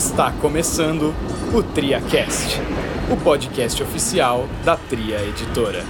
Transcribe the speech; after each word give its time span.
Está 0.00 0.32
começando 0.32 1.12
o 1.54 1.62
TriaCast, 1.62 2.58
o 3.12 3.22
podcast 3.22 3.82
oficial 3.82 4.48
da 4.64 4.74
Tria 4.74 5.22
Editora. 5.22 5.82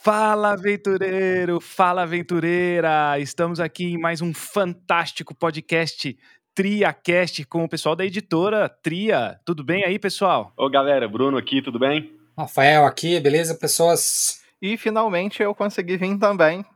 Fala 0.00 0.54
aventureiro, 0.54 1.60
fala 1.60 2.02
aventureira! 2.02 3.20
Estamos 3.20 3.60
aqui 3.60 3.84
em 3.84 3.98
mais 4.00 4.20
um 4.20 4.34
fantástico 4.34 5.32
podcast 5.32 6.18
TriaCast 6.56 7.44
com 7.44 7.62
o 7.62 7.68
pessoal 7.68 7.94
da 7.94 8.04
editora 8.04 8.68
Tria. 8.68 9.38
Tudo 9.44 9.62
bem 9.62 9.84
aí, 9.84 9.96
pessoal? 9.96 10.52
Ô 10.56 10.68
galera, 10.68 11.06
Bruno 11.06 11.38
aqui, 11.38 11.62
tudo 11.62 11.78
bem? 11.78 12.12
Rafael 12.36 12.84
aqui, 12.84 13.20
beleza, 13.20 13.54
pessoas? 13.54 14.42
E 14.60 14.76
finalmente 14.76 15.40
eu 15.40 15.54
consegui 15.54 15.96
vir 15.96 16.18
também. 16.18 16.66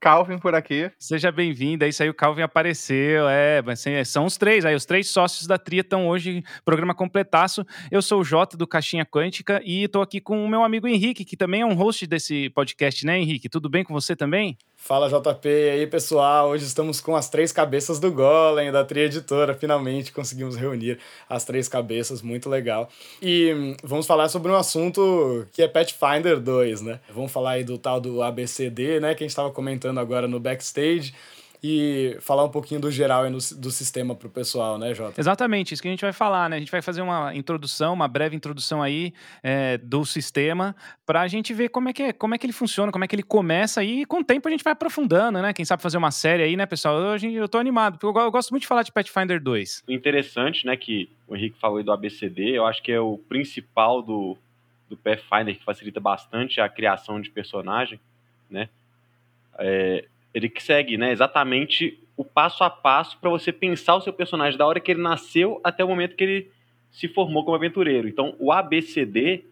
Calvin 0.00 0.38
por 0.38 0.54
aqui. 0.54 0.90
Seja 0.98 1.32
bem-vindo. 1.32 1.84
É 1.84 1.90
aí, 2.00 2.08
o 2.08 2.14
Calvin 2.14 2.42
apareceu. 2.42 3.28
É, 3.28 3.62
assim, 3.66 4.04
são 4.04 4.24
os 4.24 4.36
três 4.36 4.64
aí, 4.64 4.74
os 4.74 4.84
três 4.84 5.10
sócios 5.10 5.46
da 5.46 5.58
Tria 5.58 5.80
estão 5.80 6.06
hoje, 6.08 6.42
programa 6.64 6.94
completaço. 6.94 7.64
Eu 7.90 8.02
sou 8.02 8.20
o 8.20 8.24
Jota 8.24 8.56
do 8.56 8.66
Caixinha 8.66 9.04
Quântica 9.04 9.60
e 9.64 9.84
estou 9.84 10.02
aqui 10.02 10.20
com 10.20 10.44
o 10.44 10.48
meu 10.48 10.62
amigo 10.62 10.86
Henrique, 10.86 11.24
que 11.24 11.36
também 11.36 11.62
é 11.62 11.66
um 11.66 11.74
host 11.74 12.06
desse 12.06 12.50
podcast, 12.50 13.04
né, 13.06 13.18
Henrique? 13.18 13.48
Tudo 13.48 13.68
bem 13.68 13.84
com 13.84 13.94
você 13.94 14.14
também? 14.14 14.56
Fala 14.86 15.08
JP, 15.08 15.48
e 15.48 15.70
aí 15.70 15.86
pessoal, 15.88 16.50
hoje 16.50 16.64
estamos 16.64 17.00
com 17.00 17.16
as 17.16 17.28
três 17.28 17.50
cabeças 17.50 17.98
do 17.98 18.12
Golem, 18.12 18.70
da 18.70 18.84
Tria 18.84 19.06
Editora, 19.06 19.52
finalmente 19.52 20.12
conseguimos 20.12 20.54
reunir 20.54 21.00
as 21.28 21.44
três 21.44 21.68
cabeças, 21.68 22.22
muito 22.22 22.48
legal. 22.48 22.88
E 23.20 23.52
hum, 23.52 23.76
vamos 23.82 24.06
falar 24.06 24.28
sobre 24.28 24.52
um 24.52 24.54
assunto 24.54 25.44
que 25.50 25.60
é 25.60 25.66
Pathfinder 25.66 26.38
2, 26.38 26.82
né? 26.82 27.00
Vamos 27.12 27.32
falar 27.32 27.50
aí 27.50 27.64
do 27.64 27.76
tal 27.76 28.00
do 28.00 28.22
ABCD, 28.22 29.00
né, 29.00 29.12
que 29.16 29.24
a 29.24 29.26
gente 29.26 29.32
estava 29.32 29.50
comentando 29.50 29.98
agora 29.98 30.28
no 30.28 30.38
backstage, 30.38 31.12
e 31.62 32.16
falar 32.20 32.44
um 32.44 32.48
pouquinho 32.48 32.80
do 32.80 32.90
geral 32.90 33.26
e 33.26 33.30
no, 33.30 33.38
do 33.38 33.70
sistema 33.70 34.14
para 34.14 34.28
o 34.28 34.30
pessoal, 34.30 34.78
né, 34.78 34.94
Jota? 34.94 35.20
Exatamente, 35.20 35.74
isso 35.74 35.82
que 35.82 35.88
a 35.88 35.90
gente 35.90 36.00
vai 36.00 36.12
falar, 36.12 36.50
né? 36.50 36.56
A 36.56 36.58
gente 36.58 36.70
vai 36.70 36.82
fazer 36.82 37.02
uma 37.02 37.34
introdução, 37.34 37.94
uma 37.94 38.08
breve 38.08 38.36
introdução 38.36 38.82
aí 38.82 39.12
é, 39.42 39.78
do 39.78 40.04
sistema 40.04 40.74
para 41.04 41.20
a 41.20 41.28
gente 41.28 41.52
ver 41.54 41.68
como 41.68 41.88
é, 41.88 41.92
que 41.92 42.02
é, 42.02 42.12
como 42.12 42.34
é 42.34 42.38
que 42.38 42.46
ele 42.46 42.52
funciona, 42.52 42.92
como 42.92 43.04
é 43.04 43.08
que 43.08 43.14
ele 43.14 43.22
começa 43.22 43.82
e 43.82 44.04
com 44.04 44.20
o 44.20 44.24
tempo 44.24 44.48
a 44.48 44.50
gente 44.50 44.64
vai 44.64 44.72
aprofundando, 44.72 45.40
né? 45.40 45.52
Quem 45.52 45.64
sabe 45.64 45.82
fazer 45.82 45.98
uma 45.98 46.10
série 46.10 46.42
aí, 46.42 46.56
né, 46.56 46.66
pessoal? 46.66 46.98
Eu, 46.98 47.30
eu 47.30 47.48
tô 47.48 47.58
animado, 47.58 47.98
porque 47.98 48.06
eu, 48.06 48.22
eu 48.22 48.30
gosto 48.30 48.50
muito 48.50 48.62
de 48.62 48.68
falar 48.68 48.82
de 48.82 48.92
Pathfinder 48.92 49.42
2. 49.42 49.84
O 49.88 49.92
interessante, 49.92 50.66
né, 50.66 50.76
que 50.76 51.10
o 51.26 51.36
Henrique 51.36 51.58
falou 51.58 51.78
aí 51.78 51.84
do 51.84 51.92
ABCD, 51.92 52.56
eu 52.56 52.66
acho 52.66 52.82
que 52.82 52.92
é 52.92 53.00
o 53.00 53.18
principal 53.28 54.02
do, 54.02 54.36
do 54.88 54.96
Pathfinder 54.96 55.56
que 55.56 55.64
facilita 55.64 56.00
bastante 56.00 56.60
a 56.60 56.68
criação 56.68 57.20
de 57.20 57.30
personagem, 57.30 58.00
né? 58.50 58.68
É, 59.58 60.04
ele 60.36 60.52
segue 60.58 60.98
né, 60.98 61.12
exatamente 61.12 61.98
o 62.14 62.22
passo 62.22 62.62
a 62.62 62.68
passo 62.68 63.16
para 63.18 63.30
você 63.30 63.50
pensar 63.50 63.96
o 63.96 64.02
seu 64.02 64.12
personagem 64.12 64.58
da 64.58 64.66
hora 64.66 64.78
que 64.78 64.90
ele 64.90 65.00
nasceu 65.00 65.58
até 65.64 65.82
o 65.82 65.88
momento 65.88 66.14
que 66.14 66.22
ele 66.22 66.50
se 66.90 67.08
formou 67.08 67.42
como 67.42 67.56
aventureiro. 67.56 68.06
Então, 68.06 68.36
o 68.38 68.52
ABCD, 68.52 69.46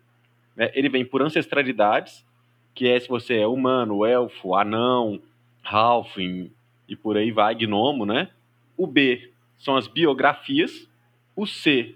né, 0.54 0.70
ele 0.74 0.90
vem 0.90 1.02
por 1.02 1.22
ancestralidades, 1.22 2.22
que 2.74 2.86
é 2.86 3.00
se 3.00 3.08
você 3.08 3.38
é 3.38 3.46
humano, 3.46 4.04
elfo, 4.04 4.54
anão, 4.54 5.22
halfling 5.64 6.52
e 6.86 6.94
por 6.94 7.16
aí 7.16 7.30
vai, 7.30 7.54
gnomo, 7.54 8.04
né? 8.04 8.28
O 8.76 8.86
B 8.86 9.30
são 9.56 9.78
as 9.78 9.88
biografias, 9.88 10.86
o 11.34 11.46
C 11.46 11.94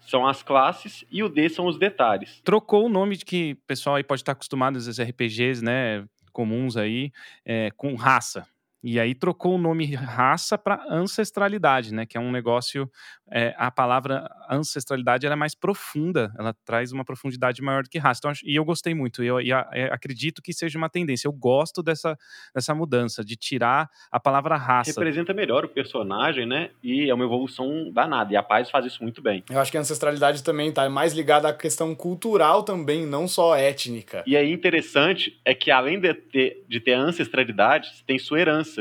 são 0.00 0.26
as 0.26 0.42
classes 0.42 1.04
e 1.08 1.22
o 1.22 1.28
D 1.28 1.48
são 1.48 1.66
os 1.66 1.78
detalhes. 1.78 2.40
Trocou 2.44 2.86
o 2.86 2.88
nome 2.88 3.16
de 3.16 3.24
que 3.24 3.52
o 3.52 3.66
pessoal 3.68 3.94
aí 3.94 4.02
pode 4.02 4.22
estar 4.22 4.32
acostumado 4.32 4.76
às 4.76 5.00
RPGs, 5.00 5.64
né? 5.64 6.04
Comuns 6.34 6.76
aí 6.76 7.10
é, 7.46 7.70
com 7.70 7.94
raça. 7.94 8.46
E 8.86 9.00
aí 9.00 9.14
trocou 9.14 9.54
o 9.54 9.58
nome 9.58 9.94
raça 9.94 10.58
para 10.58 10.84
ancestralidade, 10.90 11.94
né? 11.94 12.04
Que 12.04 12.18
é 12.18 12.20
um 12.20 12.30
negócio. 12.30 12.86
É, 13.32 13.54
a 13.56 13.70
palavra 13.70 14.30
ancestralidade 14.50 15.26
é 15.26 15.34
mais 15.34 15.54
profunda, 15.54 16.30
ela 16.38 16.54
traz 16.66 16.92
uma 16.92 17.02
profundidade 17.02 17.62
maior 17.62 17.82
do 17.82 17.88
que 17.88 17.98
raça. 17.98 18.18
Então, 18.18 18.32
e 18.44 18.54
eu 18.54 18.62
gostei 18.62 18.94
muito, 18.94 19.24
eu, 19.24 19.40
eu, 19.40 19.56
eu, 19.72 19.86
acredito 19.90 20.42
que 20.42 20.52
seja 20.52 20.76
uma 20.76 20.90
tendência. 20.90 21.26
Eu 21.26 21.32
gosto 21.32 21.82
dessa, 21.82 22.14
dessa 22.54 22.74
mudança, 22.74 23.24
de 23.24 23.36
tirar 23.36 23.88
a 24.12 24.20
palavra 24.20 24.54
raça. 24.54 24.90
Representa 24.90 25.32
melhor 25.32 25.64
o 25.64 25.68
personagem, 25.68 26.44
né? 26.44 26.68
E 26.82 27.08
é 27.08 27.14
uma 27.14 27.24
evolução 27.24 27.90
danada. 27.90 28.34
E 28.34 28.36
a 28.36 28.42
paz 28.42 28.70
faz 28.70 28.84
isso 28.84 29.02
muito 29.02 29.22
bem. 29.22 29.42
Eu 29.48 29.60
acho 29.60 29.70
que 29.70 29.78
a 29.78 29.80
ancestralidade 29.80 30.44
também 30.44 30.70
tá 30.70 30.90
mais 30.90 31.14
ligada 31.14 31.48
à 31.48 31.54
questão 31.54 31.94
cultural 31.94 32.62
também, 32.62 33.06
não 33.06 33.26
só 33.26 33.56
étnica. 33.56 34.22
E 34.26 34.36
aí 34.36 34.52
interessante 34.52 35.40
é 35.42 35.54
que 35.54 35.70
além 35.70 35.98
de 35.98 36.12
ter, 36.12 36.64
de 36.68 36.80
ter 36.80 36.92
ancestralidade, 36.92 37.96
você 37.96 38.04
tem 38.06 38.18
sua 38.18 38.38
herança 38.38 38.73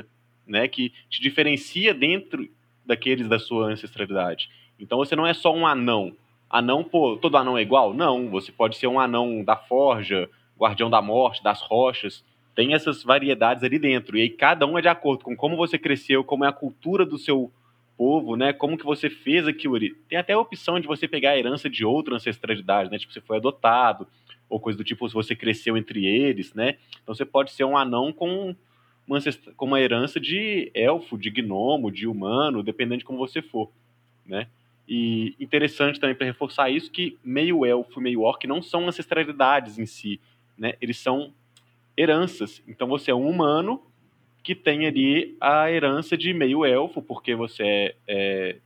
né, 0.48 0.68
que 0.68 0.94
te 1.10 1.22
diferencia 1.22 1.94
dentro 1.94 2.48
daqueles 2.86 3.28
da 3.28 3.40
sua 3.40 3.68
ancestralidade. 3.68 4.50
Então 4.80 4.98
você 4.98 5.16
não 5.16 5.26
é 5.26 5.34
só 5.34 5.54
um 5.54 5.66
anão. 5.66 6.16
Anão, 6.50 6.84
pô, 6.84 7.18
todo 7.18 7.38
anão 7.38 7.58
é 7.58 7.62
igual? 7.62 7.94
Não, 7.94 8.30
você 8.30 8.52
pode 8.52 8.78
ser 8.78 8.88
um 8.88 9.00
anão 9.00 9.44
da 9.44 9.56
forja, 9.56 10.30
guardião 10.58 10.90
da 10.90 11.02
morte, 11.02 11.44
das 11.44 11.62
rochas. 11.62 12.24
Tem 12.54 12.74
essas 12.74 13.04
variedades 13.04 13.64
ali 13.64 13.80
dentro. 13.80 14.18
E 14.18 14.22
aí 14.22 14.30
cada 14.30 14.66
um 14.66 14.78
é 14.78 14.82
de 14.82 14.88
acordo 14.88 15.24
com 15.24 15.36
como 15.36 15.56
você 15.56 15.80
cresceu, 15.80 16.24
como 16.24 16.46
é 16.46 16.48
a 16.48 16.54
cultura 16.54 17.06
do 17.06 17.18
seu 17.18 17.52
povo, 17.98 18.36
né? 18.36 18.54
Como 18.54 18.78
que 18.78 18.86
você 18.86 19.10
fez 19.10 19.48
aquilo 19.48 19.76
ali. 19.76 19.96
Tem 20.08 20.18
até 20.18 20.34
a 20.34 20.40
opção 20.40 20.80
de 20.80 20.88
você 20.88 21.08
pegar 21.08 21.32
a 21.32 21.38
herança 21.38 21.70
de 21.70 21.86
outra 21.86 22.16
ancestralidade, 22.16 22.92
né? 22.92 22.98
Tipo, 22.98 23.14
você 23.14 23.22
foi 23.22 23.38
adotado, 23.38 24.08
ou 24.50 24.60
coisa 24.60 24.78
do 24.78 24.84
tipo, 24.84 25.08
se 25.08 25.14
você 25.14 25.36
cresceu 25.36 25.76
entre 25.78 26.06
eles, 26.06 26.54
né? 26.54 26.78
Então 27.02 27.16
você 27.16 27.26
pode 27.26 27.52
ser 27.52 27.64
um 27.64 27.78
anão 27.78 28.12
com 28.12 28.56
uma, 29.08 29.20
com 29.56 29.66
uma 29.66 29.82
herança 29.82 30.20
de 30.20 30.72
elfo, 30.74 31.18
de 31.18 31.30
gnomo, 31.30 31.92
de 31.92 32.08
humano, 32.08 32.64
dependendo 32.64 33.00
de 33.00 33.06
como 33.06 33.18
você 33.18 33.42
for, 33.42 33.72
né? 34.26 34.48
E 34.88 35.36
interessante 35.40 36.00
também 36.00 36.16
para 36.16 36.26
reforçar 36.26 36.70
isso 36.70 36.92
que 36.92 37.18
meio 37.24 37.66
elfo 37.66 38.00
e 38.00 38.04
meio 38.04 38.22
orc 38.22 38.46
não 38.46 38.62
são 38.62 38.88
ancestralidades 38.88 39.80
em 39.80 39.86
si, 39.86 40.20
né? 40.58 40.74
Eles 40.82 40.98
são 40.98 41.34
heranças. 41.98 42.62
Então 42.68 42.88
você 42.88 43.12
é 43.12 43.16
um 43.16 43.28
humano 43.28 43.82
que 44.44 44.54
tem 44.54 44.86
ali 44.86 45.38
a 45.40 45.72
herança 45.72 46.18
de 46.18 46.34
meio 46.34 46.66
elfo, 46.66 47.02
porque 47.02 47.34
você 47.34 47.64
é, 47.64 47.96
é 48.08 48.58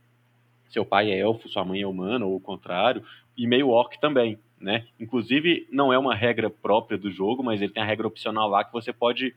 seu 0.68 0.84
pai 0.84 1.10
é 1.10 1.18
elfo, 1.18 1.48
sua 1.48 1.64
mãe 1.64 1.80
é 1.80 1.86
humana, 1.86 2.26
ou 2.26 2.36
o 2.36 2.40
contrário, 2.40 3.02
e 3.36 3.46
meio 3.46 3.68
orc 3.68 3.98
também, 4.00 4.38
né? 4.60 4.86
Inclusive, 4.98 5.66
não 5.70 5.92
é 5.92 5.98
uma 5.98 6.14
regra 6.14 6.50
própria 6.50 6.98
do 6.98 7.10
jogo, 7.10 7.42
mas 7.42 7.62
ele 7.62 7.72
tem 7.72 7.82
a 7.82 7.86
regra 7.86 8.06
opcional 8.06 8.48
lá 8.48 8.64
que 8.64 8.72
você 8.72 8.92
pode 8.92 9.34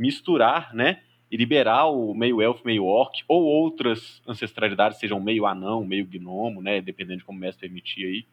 misturar, 0.00 0.74
né? 0.74 1.02
E 1.30 1.36
liberar 1.36 1.86
o 1.86 2.14
meio 2.14 2.40
elfo, 2.40 2.62
meio 2.64 2.84
orc, 2.86 3.22
ou 3.28 3.44
outras 3.44 4.22
ancestralidades, 4.26 4.98
sejam 4.98 5.20
meio 5.20 5.46
anão, 5.46 5.84
meio 5.84 6.06
gnomo, 6.06 6.62
né? 6.62 6.80
Dependendo 6.80 7.18
de 7.18 7.24
como 7.24 7.38
o 7.38 7.40
mestre 7.40 7.68
permitir 7.68 8.06
aí, 8.06 8.24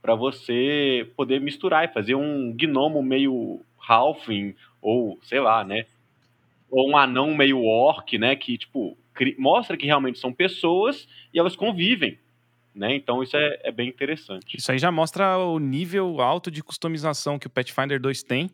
para 0.00 0.14
você 0.14 1.10
poder 1.16 1.40
misturar 1.40 1.84
e 1.84 1.92
fazer 1.92 2.14
um 2.14 2.56
gnomo 2.56 3.02
meio 3.02 3.60
halfling, 3.86 4.54
ou 4.80 5.18
sei 5.22 5.40
lá, 5.40 5.64
né? 5.64 5.84
Ou 6.70 6.90
um 6.90 6.96
anão 6.96 7.34
meio 7.34 7.62
orc, 7.62 8.16
né? 8.16 8.36
Que, 8.36 8.56
tipo, 8.56 8.96
mostra 9.36 9.76
que 9.76 9.86
realmente 9.86 10.20
são 10.20 10.32
pessoas 10.32 11.08
e 11.34 11.38
elas 11.40 11.56
convivem, 11.56 12.18
né? 12.72 12.94
Então 12.94 13.20
isso 13.20 13.36
é, 13.36 13.60
é, 13.64 13.72
bem 13.72 13.88
interessante. 13.88 14.56
Isso 14.56 14.70
aí 14.70 14.78
já 14.78 14.92
mostra 14.92 15.36
o 15.38 15.58
nível 15.58 16.20
alto 16.20 16.50
de 16.52 16.62
customização 16.62 17.38
que 17.38 17.48
o 17.48 17.50
Pathfinder 17.50 18.00
2 18.00 18.22
tem 18.22 18.48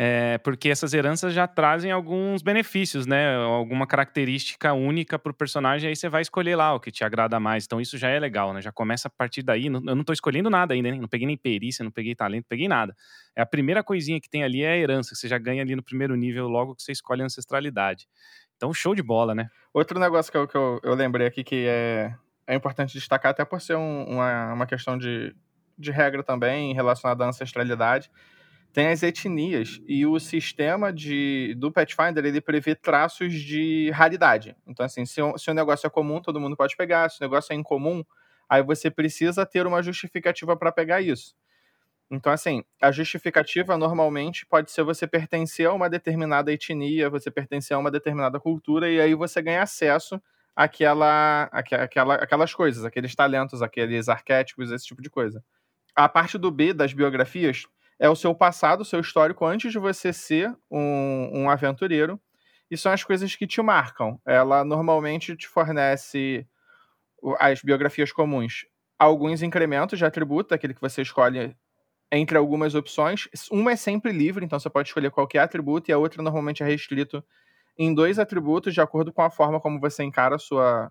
é, 0.00 0.38
porque 0.38 0.68
essas 0.68 0.94
heranças 0.94 1.34
já 1.34 1.48
trazem 1.48 1.90
alguns 1.90 2.40
benefícios, 2.40 3.04
né? 3.04 3.34
Alguma 3.34 3.84
característica 3.84 4.72
única 4.72 5.18
para 5.18 5.32
o 5.32 5.34
personagem, 5.34 5.88
aí 5.88 5.96
você 5.96 6.08
vai 6.08 6.22
escolher 6.22 6.54
lá 6.54 6.72
o 6.72 6.78
que 6.78 6.92
te 6.92 7.02
agrada 7.02 7.40
mais. 7.40 7.64
Então 7.64 7.80
isso 7.80 7.98
já 7.98 8.08
é 8.08 8.16
legal, 8.20 8.54
né? 8.54 8.62
Já 8.62 8.70
começa 8.70 9.08
a 9.08 9.10
partir 9.10 9.42
daí. 9.42 9.66
Eu 9.66 9.80
não 9.80 10.02
estou 10.02 10.12
escolhendo 10.12 10.48
nada 10.48 10.72
ainda, 10.72 10.92
né? 10.92 10.98
não 10.98 11.08
peguei 11.08 11.26
nem 11.26 11.36
perícia, 11.36 11.82
não 11.82 11.90
peguei 11.90 12.14
talento, 12.14 12.44
não 12.44 12.48
peguei 12.48 12.68
nada. 12.68 12.94
É 13.34 13.42
a 13.42 13.46
primeira 13.46 13.82
coisinha 13.82 14.20
que 14.20 14.30
tem 14.30 14.44
ali 14.44 14.62
é 14.62 14.70
a 14.70 14.76
herança, 14.76 15.10
que 15.10 15.16
você 15.16 15.26
já 15.26 15.36
ganha 15.36 15.62
ali 15.62 15.74
no 15.74 15.82
primeiro 15.82 16.14
nível 16.14 16.46
logo 16.46 16.76
que 16.76 16.82
você 16.84 16.92
escolhe 16.92 17.22
a 17.22 17.24
ancestralidade. 17.24 18.06
Então, 18.56 18.72
show 18.72 18.94
de 18.94 19.02
bola, 19.02 19.34
né? 19.34 19.48
Outro 19.74 19.98
negócio 19.98 20.30
que 20.30 20.38
eu, 20.38 20.46
que 20.46 20.56
eu, 20.56 20.78
eu 20.84 20.94
lembrei 20.94 21.26
aqui 21.26 21.42
que 21.42 21.66
é, 21.66 22.14
é 22.46 22.54
importante 22.54 22.92
destacar, 22.92 23.32
até 23.32 23.44
por 23.44 23.60
ser 23.60 23.74
um, 23.74 24.04
uma, 24.04 24.52
uma 24.52 24.66
questão 24.66 24.96
de, 24.96 25.34
de 25.76 25.90
regra 25.90 26.22
também 26.22 26.72
relacionada 26.72 27.24
à 27.24 27.28
ancestralidade, 27.28 28.08
tem 28.78 28.90
as 28.90 29.02
etnias 29.02 29.80
e 29.88 30.06
o 30.06 30.20
sistema 30.20 30.92
de, 30.92 31.52
do 31.58 31.72
Pathfinder 31.72 32.24
ele 32.24 32.40
prevê 32.40 32.76
traços 32.76 33.34
de 33.34 33.90
raridade. 33.90 34.54
Então, 34.68 34.86
assim, 34.86 35.04
se, 35.04 35.20
se 35.36 35.50
o 35.50 35.54
negócio 35.54 35.84
é 35.84 35.90
comum, 35.90 36.22
todo 36.22 36.38
mundo 36.38 36.56
pode 36.56 36.76
pegar. 36.76 37.10
Se 37.10 37.18
o 37.20 37.24
negócio 37.24 37.52
é 37.52 37.56
incomum, 37.56 38.04
aí 38.48 38.62
você 38.62 38.88
precisa 38.88 39.44
ter 39.44 39.66
uma 39.66 39.82
justificativa 39.82 40.56
para 40.56 40.70
pegar 40.70 41.00
isso. 41.00 41.34
Então, 42.08 42.32
assim, 42.32 42.62
a 42.80 42.92
justificativa 42.92 43.76
normalmente 43.76 44.46
pode 44.46 44.70
ser 44.70 44.84
você 44.84 45.08
pertencer 45.08 45.66
a 45.66 45.72
uma 45.72 45.90
determinada 45.90 46.52
etnia, 46.52 47.10
você 47.10 47.32
pertencer 47.32 47.76
a 47.76 47.80
uma 47.80 47.90
determinada 47.90 48.38
cultura, 48.38 48.88
e 48.88 49.00
aí 49.00 49.12
você 49.12 49.42
ganha 49.42 49.62
acesso 49.62 50.22
àquela, 50.54 51.50
àquela, 51.50 52.14
aquelas 52.14 52.54
coisas, 52.54 52.84
aqueles 52.84 53.12
talentos, 53.12 53.60
aqueles 53.60 54.08
arquétipos, 54.08 54.70
esse 54.70 54.86
tipo 54.86 55.02
de 55.02 55.10
coisa. 55.10 55.42
A 55.96 56.08
parte 56.08 56.38
do 56.38 56.48
B 56.52 56.72
das 56.72 56.92
biografias 56.92 57.66
é 57.98 58.08
o 58.08 58.16
seu 58.16 58.34
passado, 58.34 58.80
o 58.82 58.84
seu 58.84 59.00
histórico 59.00 59.44
antes 59.44 59.72
de 59.72 59.78
você 59.78 60.12
ser 60.12 60.54
um, 60.70 61.30
um 61.42 61.50
aventureiro. 61.50 62.20
e 62.70 62.76
são 62.76 62.92
as 62.92 63.02
coisas 63.04 63.34
que 63.34 63.46
te 63.46 63.62
marcam. 63.62 64.20
Ela 64.26 64.64
normalmente 64.64 65.36
te 65.36 65.48
fornece 65.48 66.46
as 67.38 67.62
biografias 67.62 68.12
comuns, 68.12 68.66
alguns 68.98 69.42
incrementos 69.42 69.98
de 69.98 70.04
atributo, 70.04 70.54
aquele 70.54 70.74
que 70.74 70.80
você 70.80 71.02
escolhe 71.02 71.56
entre 72.12 72.38
algumas 72.38 72.74
opções. 72.74 73.28
Uma 73.50 73.72
é 73.72 73.76
sempre 73.76 74.12
livre, 74.12 74.44
então 74.44 74.58
você 74.58 74.70
pode 74.70 74.88
escolher 74.88 75.10
qualquer 75.10 75.40
atributo, 75.40 75.90
e 75.90 75.92
a 75.92 75.98
outra 75.98 76.22
normalmente 76.22 76.62
é 76.62 76.66
restrito 76.66 77.24
em 77.78 77.94
dois 77.94 78.18
atributos, 78.18 78.74
de 78.74 78.80
acordo 78.80 79.12
com 79.12 79.22
a 79.22 79.30
forma 79.30 79.60
como 79.60 79.80
você 79.80 80.02
encara 80.04 80.36
a 80.36 80.38
sua, 80.38 80.90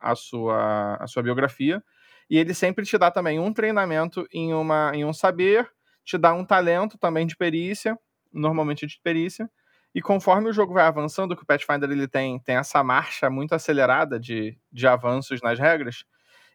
a 0.00 0.14
sua, 0.14 0.96
a 0.96 1.06
sua 1.06 1.22
biografia. 1.22 1.82
E 2.30 2.38
ele 2.38 2.54
sempre 2.54 2.84
te 2.84 2.98
dá 2.98 3.10
também 3.10 3.38
um 3.38 3.52
treinamento 3.52 4.26
em, 4.32 4.52
uma, 4.54 4.92
em 4.94 5.04
um 5.04 5.12
saber, 5.12 5.70
te 6.08 6.16
dá 6.16 6.32
um 6.32 6.42
talento 6.42 6.96
também 6.96 7.26
de 7.26 7.36
perícia, 7.36 7.98
normalmente 8.32 8.86
de 8.86 8.98
perícia. 9.02 9.50
E 9.94 10.00
conforme 10.00 10.48
o 10.48 10.52
jogo 10.54 10.72
vai 10.72 10.86
avançando, 10.86 11.36
que 11.36 11.42
o 11.42 11.46
Pathfinder 11.46 11.90
ele 11.90 12.08
tem, 12.08 12.38
tem 12.40 12.56
essa 12.56 12.82
marcha 12.82 13.28
muito 13.28 13.54
acelerada 13.54 14.18
de, 14.18 14.58
de 14.72 14.86
avanços 14.86 15.42
nas 15.42 15.58
regras, 15.58 16.04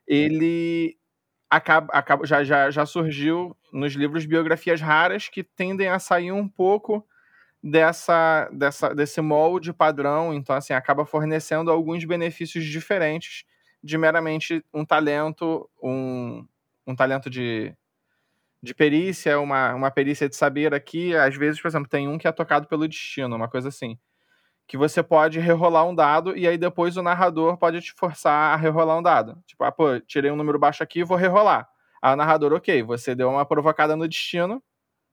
ele 0.07 0.97
acaba, 1.51 1.93
acaba 1.93 2.25
já, 2.25 2.43
já, 2.43 2.71
já 2.71 2.83
surgiu 2.83 3.55
nos 3.71 3.93
livros 3.93 4.25
biografias 4.25 4.81
raras 4.81 5.29
que 5.29 5.43
tendem 5.43 5.87
a 5.87 5.99
sair 5.99 6.31
um 6.31 6.47
pouco 6.47 7.05
dessa, 7.61 8.49
dessa 8.51 8.93
desse 8.93 9.21
molde 9.21 9.71
padrão, 9.71 10.33
então 10.33 10.55
assim 10.55 10.73
acaba 10.73 11.05
fornecendo 11.05 11.71
alguns 11.71 12.03
benefícios 12.05 12.65
diferentes 12.65 13.45
de 13.83 13.97
meramente 13.99 14.65
um 14.73 14.83
talento, 14.83 15.69
um, 15.81 16.45
um 16.87 16.95
talento 16.95 17.29
de, 17.29 17.75
de 18.63 18.73
perícia, 18.73 19.37
uma, 19.41 19.73
uma 19.75 19.91
perícia 19.91 20.29
de 20.29 20.37
saber 20.37 20.73
aqui. 20.73 21.13
Às 21.13 21.35
vezes, 21.35 21.61
por 21.61 21.67
exemplo, 21.67 21.89
tem 21.89 22.07
um 22.07 22.17
que 22.17 22.25
é 22.27 22.31
tocado 22.31 22.65
pelo 22.65 22.87
destino, 22.87 23.35
uma 23.35 23.49
coisa 23.49 23.67
assim. 23.67 23.99
Que 24.65 24.77
você 24.77 25.03
pode 25.03 25.39
rerolar 25.39 25.85
um 25.85 25.93
dado 25.93 26.37
e 26.37 26.47
aí 26.47 26.57
depois 26.57 26.95
o 26.95 27.03
narrador 27.03 27.57
pode 27.57 27.81
te 27.81 27.93
forçar 27.93 28.53
a 28.53 28.55
rerolar 28.55 28.97
um 28.97 29.03
dado. 29.03 29.37
Tipo, 29.45 29.65
ah, 29.65 29.71
pô, 29.71 29.99
tirei 29.99 30.31
um 30.31 30.37
número 30.37 30.57
baixo 30.57 30.81
aqui, 30.81 31.03
vou 31.03 31.17
rerolar. 31.17 31.67
Aí 32.01 32.13
o 32.13 32.15
narrador, 32.15 32.53
ok, 32.53 32.81
você 32.83 33.13
deu 33.13 33.29
uma 33.29 33.45
provocada 33.45 33.97
no 33.97 34.07
destino, 34.07 34.63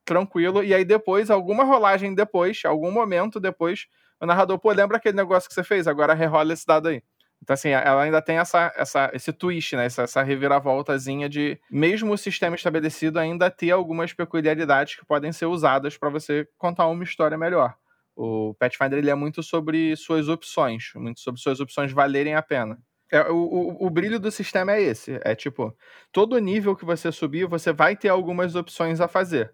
tranquilo, 0.05 0.63
e 0.63 0.75
aí 0.75 0.85
depois, 0.85 1.31
alguma 1.31 1.65
rolagem 1.65 2.15
depois, 2.15 2.63
algum 2.65 2.91
momento 2.91 3.41
depois, 3.41 3.87
o 4.21 4.27
narrador, 4.27 4.59
pô, 4.59 4.73
lembra 4.73 4.99
aquele 4.99 5.17
negócio 5.17 5.49
que 5.49 5.55
você 5.55 5.65
fez? 5.65 5.89
Agora 5.89 6.15
rerola 6.15 6.53
esse 6.53 6.67
dado 6.67 6.89
aí. 6.89 7.03
Então, 7.43 7.55
assim, 7.55 7.71
ela 7.71 8.03
ainda 8.03 8.21
tem 8.21 8.39
essa, 8.39 8.73
essa, 8.77 9.11
esse 9.15 9.33
twist, 9.33 9.75
né? 9.75 9.87
Essa, 9.87 10.03
essa 10.03 10.23
reviravoltazinha 10.23 11.29
de, 11.29 11.59
mesmo 11.71 12.13
o 12.13 12.19
sistema 12.19 12.55
estabelecido, 12.55 13.19
ainda 13.19 13.51
ter 13.51 13.71
algumas 13.71 14.13
peculiaridades 14.13 14.97
que 14.97 15.07
podem 15.07 15.33
ser 15.33 15.47
usadas 15.47 15.97
para 15.97 16.11
você 16.11 16.47
contar 16.59 16.87
uma 16.87 17.03
história 17.03 17.39
melhor. 17.39 17.75
O 18.15 18.55
Pathfinder 18.59 18.99
ele 18.99 19.11
é 19.11 19.15
muito 19.15 19.43
sobre 19.43 19.97
suas 19.97 20.29
opções, 20.29 20.93
muito 20.95 21.21
sobre 21.21 21.41
suas 21.41 21.61
opções 21.61 21.93
valerem 21.93 22.35
a 22.35 22.43
pena. 22.43 22.79
É, 23.11 23.23
o, 23.31 23.37
o, 23.37 23.87
o 23.87 23.91
brilho 23.91 24.21
do 24.21 24.31
sistema 24.31 24.73
é 24.73 24.83
esse. 24.83 25.19
É 25.25 25.35
tipo, 25.35 25.75
todo 26.13 26.39
nível 26.39 26.77
que 26.77 26.85
você 26.85 27.11
subir, 27.11 27.47
você 27.47 27.73
vai 27.73 27.97
ter 27.97 28.09
algumas 28.09 28.55
opções 28.55 29.01
a 29.01 29.09
fazer. 29.09 29.53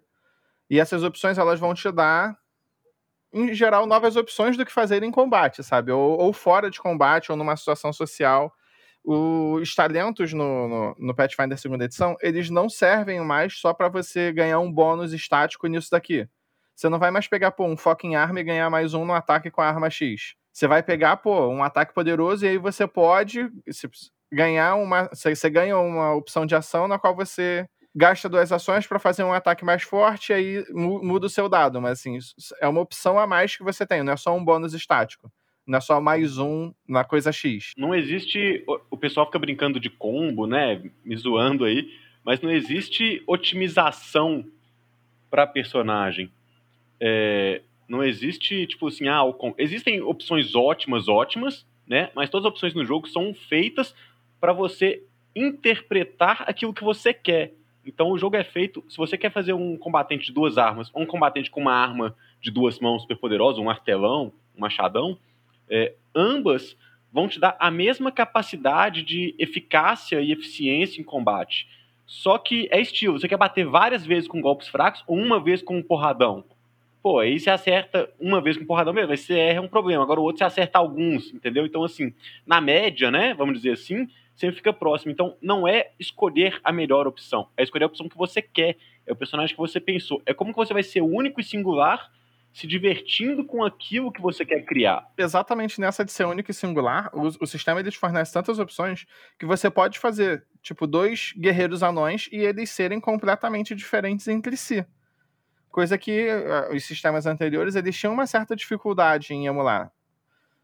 E 0.69 0.79
essas 0.79 1.03
opções 1.03 1.37
elas 1.37 1.59
vão 1.59 1.73
te 1.73 1.89
dar 1.91 2.37
em 3.33 3.53
geral, 3.53 3.85
novas 3.85 4.15
opções 4.15 4.57
do 4.57 4.65
que 4.65 4.71
fazer 4.71 5.03
em 5.03 5.11
combate, 5.11 5.63
sabe? 5.63 5.91
Ou, 5.91 6.17
ou 6.19 6.33
fora 6.33 6.69
de 6.69 6.79
combate, 6.79 7.31
ou 7.31 7.37
numa 7.37 7.55
situação 7.55 7.91
social. 7.91 8.53
Os 9.03 9.73
talentos 9.73 10.33
no, 10.33 10.67
no, 10.67 10.95
no 10.99 11.15
Pathfinder 11.15 11.57
segunda 11.57 11.85
edição, 11.85 12.17
eles 12.21 12.49
não 12.49 12.69
servem 12.69 13.21
mais 13.21 13.57
só 13.57 13.73
para 13.73 13.87
você 13.87 14.33
ganhar 14.33 14.59
um 14.59 14.71
bônus 14.71 15.13
estático 15.13 15.67
nisso 15.67 15.89
daqui. 15.91 16.27
Você 16.75 16.89
não 16.89 16.99
vai 16.99 17.09
mais 17.09 17.27
pegar, 17.27 17.51
pô, 17.51 17.65
um 17.65 17.77
fucking 17.77 18.15
arma 18.15 18.39
e 18.39 18.43
ganhar 18.43 18.69
mais 18.69 18.93
um 18.93 19.05
no 19.05 19.13
ataque 19.13 19.49
com 19.49 19.61
a 19.61 19.67
arma 19.67 19.89
X. 19.89 20.35
Você 20.51 20.67
vai 20.67 20.83
pegar, 20.83 21.17
pô, 21.17 21.47
um 21.47 21.63
ataque 21.63 21.93
poderoso 21.93 22.45
e 22.45 22.49
aí 22.49 22.57
você 22.57 22.85
pode 22.85 23.49
ganhar 24.31 24.75
uma. 24.75 25.09
Você 25.13 25.49
ganha 25.49 25.77
uma 25.77 26.13
opção 26.13 26.45
de 26.45 26.55
ação 26.55 26.87
na 26.87 26.99
qual 26.99 27.15
você 27.15 27.67
gasta 27.95 28.29
duas 28.29 28.51
ações 28.51 28.85
para 28.85 28.99
fazer 28.99 29.23
um 29.23 29.33
ataque 29.33 29.65
mais 29.65 29.83
forte 29.83 30.31
e 30.31 30.35
aí 30.35 30.65
muda 30.71 31.25
o 31.25 31.29
seu 31.29 31.49
dado. 31.49 31.81
Mas 31.81 31.99
assim, 31.99 32.17
é 32.61 32.67
uma 32.67 32.81
opção 32.81 33.17
a 33.17 33.27
mais 33.27 33.55
que 33.55 33.63
você 33.63 33.85
tem, 33.85 34.03
não 34.03 34.13
é 34.13 34.17
só 34.17 34.35
um 34.35 34.43
bônus 34.43 34.73
estático. 34.73 35.31
Não 35.65 35.77
é 35.77 35.81
só 35.81 35.99
mais 35.99 36.37
um 36.37 36.71
na 36.87 37.03
coisa 37.03 37.29
X. 37.31 37.73
Não 37.77 37.93
existe. 37.93 38.63
O 38.89 38.95
pessoal 38.95 39.25
fica 39.25 39.37
brincando 39.37 39.81
de 39.81 39.89
combo, 39.89 40.47
né? 40.47 40.81
Me 41.03 41.17
zoando 41.17 41.65
aí. 41.65 41.91
Mas 42.23 42.39
não 42.39 42.49
existe 42.49 43.21
otimização 43.27 44.45
para 45.29 45.45
personagem. 45.45 46.31
É, 47.01 47.61
não 47.87 48.03
existe, 48.03 48.65
tipo 48.65 48.87
assim, 48.87 49.07
ah, 49.07 49.23
existem 49.57 50.01
opções 50.01 50.55
ótimas, 50.55 51.07
ótimas, 51.07 51.65
né? 51.85 52.11
Mas 52.15 52.29
todas 52.29 52.45
as 52.45 52.51
opções 52.51 52.73
no 52.73 52.85
jogo 52.85 53.07
são 53.07 53.33
feitas 53.33 53.93
para 54.39 54.53
você 54.53 55.03
interpretar 55.35 56.43
aquilo 56.47 56.73
que 56.73 56.83
você 56.83 57.13
quer. 57.13 57.53
Então 57.87 58.11
o 58.11 58.17
jogo 58.17 58.35
é 58.35 58.43
feito. 58.43 58.83
Se 58.89 58.97
você 58.97 59.17
quer 59.17 59.31
fazer 59.31 59.53
um 59.53 59.77
combatente 59.77 60.27
de 60.27 60.33
duas 60.33 60.57
armas, 60.57 60.91
ou 60.93 61.03
um 61.03 61.05
combatente 61.05 61.49
com 61.49 61.61
uma 61.61 61.73
arma 61.73 62.15
de 62.41 62.51
duas 62.51 62.79
mãos 62.79 63.01
super 63.03 63.17
poderosa, 63.17 63.61
um 63.61 63.65
martelão, 63.65 64.33
um 64.55 64.59
machadão, 64.59 65.17
é, 65.69 65.93
ambas 66.13 66.77
vão 67.11 67.27
te 67.27 67.39
dar 67.39 67.55
a 67.59 67.71
mesma 67.71 68.11
capacidade 68.11 69.01
de 69.01 69.33
eficácia 69.39 70.21
e 70.21 70.31
eficiência 70.31 70.99
em 70.99 71.03
combate. 71.03 71.67
Só 72.05 72.37
que 72.37 72.67
é 72.71 72.79
estilo, 72.79 73.19
você 73.19 73.27
quer 73.27 73.37
bater 73.37 73.65
várias 73.65 74.05
vezes 74.05 74.27
com 74.27 74.41
golpes 74.41 74.67
fracos 74.67 75.03
ou 75.07 75.17
uma 75.17 75.39
vez 75.39 75.61
com 75.61 75.77
um 75.77 75.83
porradão. 75.83 76.43
Pô, 77.01 77.19
aí 77.19 77.39
você 77.39 77.49
acerta 77.49 78.09
uma 78.19 78.41
vez 78.41 78.57
com 78.57 78.63
um 78.63 78.67
porradão 78.67 78.93
mesmo, 78.93 79.11
aí 79.11 79.17
você 79.17 79.33
erra 79.33 79.61
um 79.61 79.67
problema. 79.67 80.03
Agora 80.03 80.19
o 80.19 80.23
outro 80.23 80.39
você 80.39 80.43
acerta 80.43 80.77
alguns, 80.77 81.33
entendeu? 81.33 81.65
Então, 81.65 81.83
assim, 81.83 82.13
na 82.45 82.59
média, 82.59 83.09
né, 83.09 83.33
vamos 83.33 83.55
dizer 83.55 83.71
assim, 83.71 84.09
sempre 84.37 84.55
fica 84.55 84.71
próximo. 84.71 85.11
Então, 85.11 85.35
não 85.41 85.67
é 85.67 85.91
escolher 85.99 86.61
a 86.63 86.71
melhor 86.71 87.07
opção, 87.07 87.49
é 87.57 87.63
escolher 87.63 87.83
a 87.85 87.87
opção 87.87 88.07
que 88.07 88.17
você 88.17 88.41
quer, 88.41 88.77
é 89.05 89.11
o 89.11 89.15
personagem 89.15 89.53
que 89.53 89.61
você 89.61 89.81
pensou. 89.81 90.21
É 90.25 90.33
como 90.33 90.51
que 90.51 90.57
você 90.57 90.73
vai 90.73 90.83
ser 90.83 91.01
único 91.01 91.41
e 91.41 91.43
singular 91.43 92.09
se 92.53 92.65
divertindo 92.65 93.45
com 93.45 93.63
aquilo 93.63 94.11
que 94.11 94.21
você 94.21 94.43
quer 94.43 94.61
criar. 94.65 95.07
Exatamente 95.15 95.79
nessa 95.79 96.03
de 96.03 96.11
ser 96.11 96.25
único 96.25 96.49
e 96.49 96.53
singular, 96.53 97.09
o, 97.13 97.27
o 97.41 97.45
sistema 97.45 97.79
ele 97.79 97.91
te 97.91 97.97
fornece 97.99 98.33
tantas 98.33 98.57
opções 98.57 99.05
que 99.37 99.45
você 99.45 99.69
pode 99.69 99.99
fazer, 99.99 100.43
tipo, 100.63 100.87
dois 100.87 101.33
guerreiros 101.37 101.83
anões 101.83 102.27
e 102.31 102.37
eles 102.37 102.71
serem 102.71 102.99
completamente 102.99 103.75
diferentes 103.75 104.27
entre 104.27 104.57
si. 104.57 104.83
Coisa 105.69 105.99
que 105.99 106.29
uh, 106.29 106.75
os 106.75 106.83
sistemas 106.83 107.27
anteriores 107.27 107.75
eles 107.75 107.95
tinham 107.95 108.13
uma 108.13 108.25
certa 108.25 108.55
dificuldade 108.55 109.33
em 109.33 109.45
emular. 109.45 109.91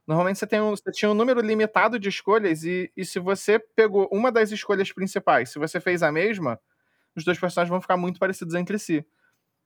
Normalmente 0.08 0.40
você, 0.40 0.48
tem 0.48 0.62
um, 0.62 0.72
você 0.72 0.92
tinha 0.92 1.10
um 1.10 1.14
número 1.14 1.42
limitado 1.42 1.98
de 2.00 2.10
escolhas, 2.10 2.64
e, 2.64 2.92
e 2.96 3.06
se 3.06 3.20
você 3.20 3.58
pegou 3.60 4.08
uma 4.12 4.32
das 4.32 4.52
escolhas 4.52 4.92
principais, 4.92 5.50
se 5.52 5.60
você 5.60 5.80
fez 5.80 6.04
a 6.04 6.12
mesma, 6.12 6.60
os 7.16 7.24
dois 7.26 7.40
personagens 7.40 7.70
vão 7.72 7.82
ficar 7.82 7.98
muito 7.98 8.20
parecidos 8.20 8.56
entre 8.56 8.80
si. 8.80 9.06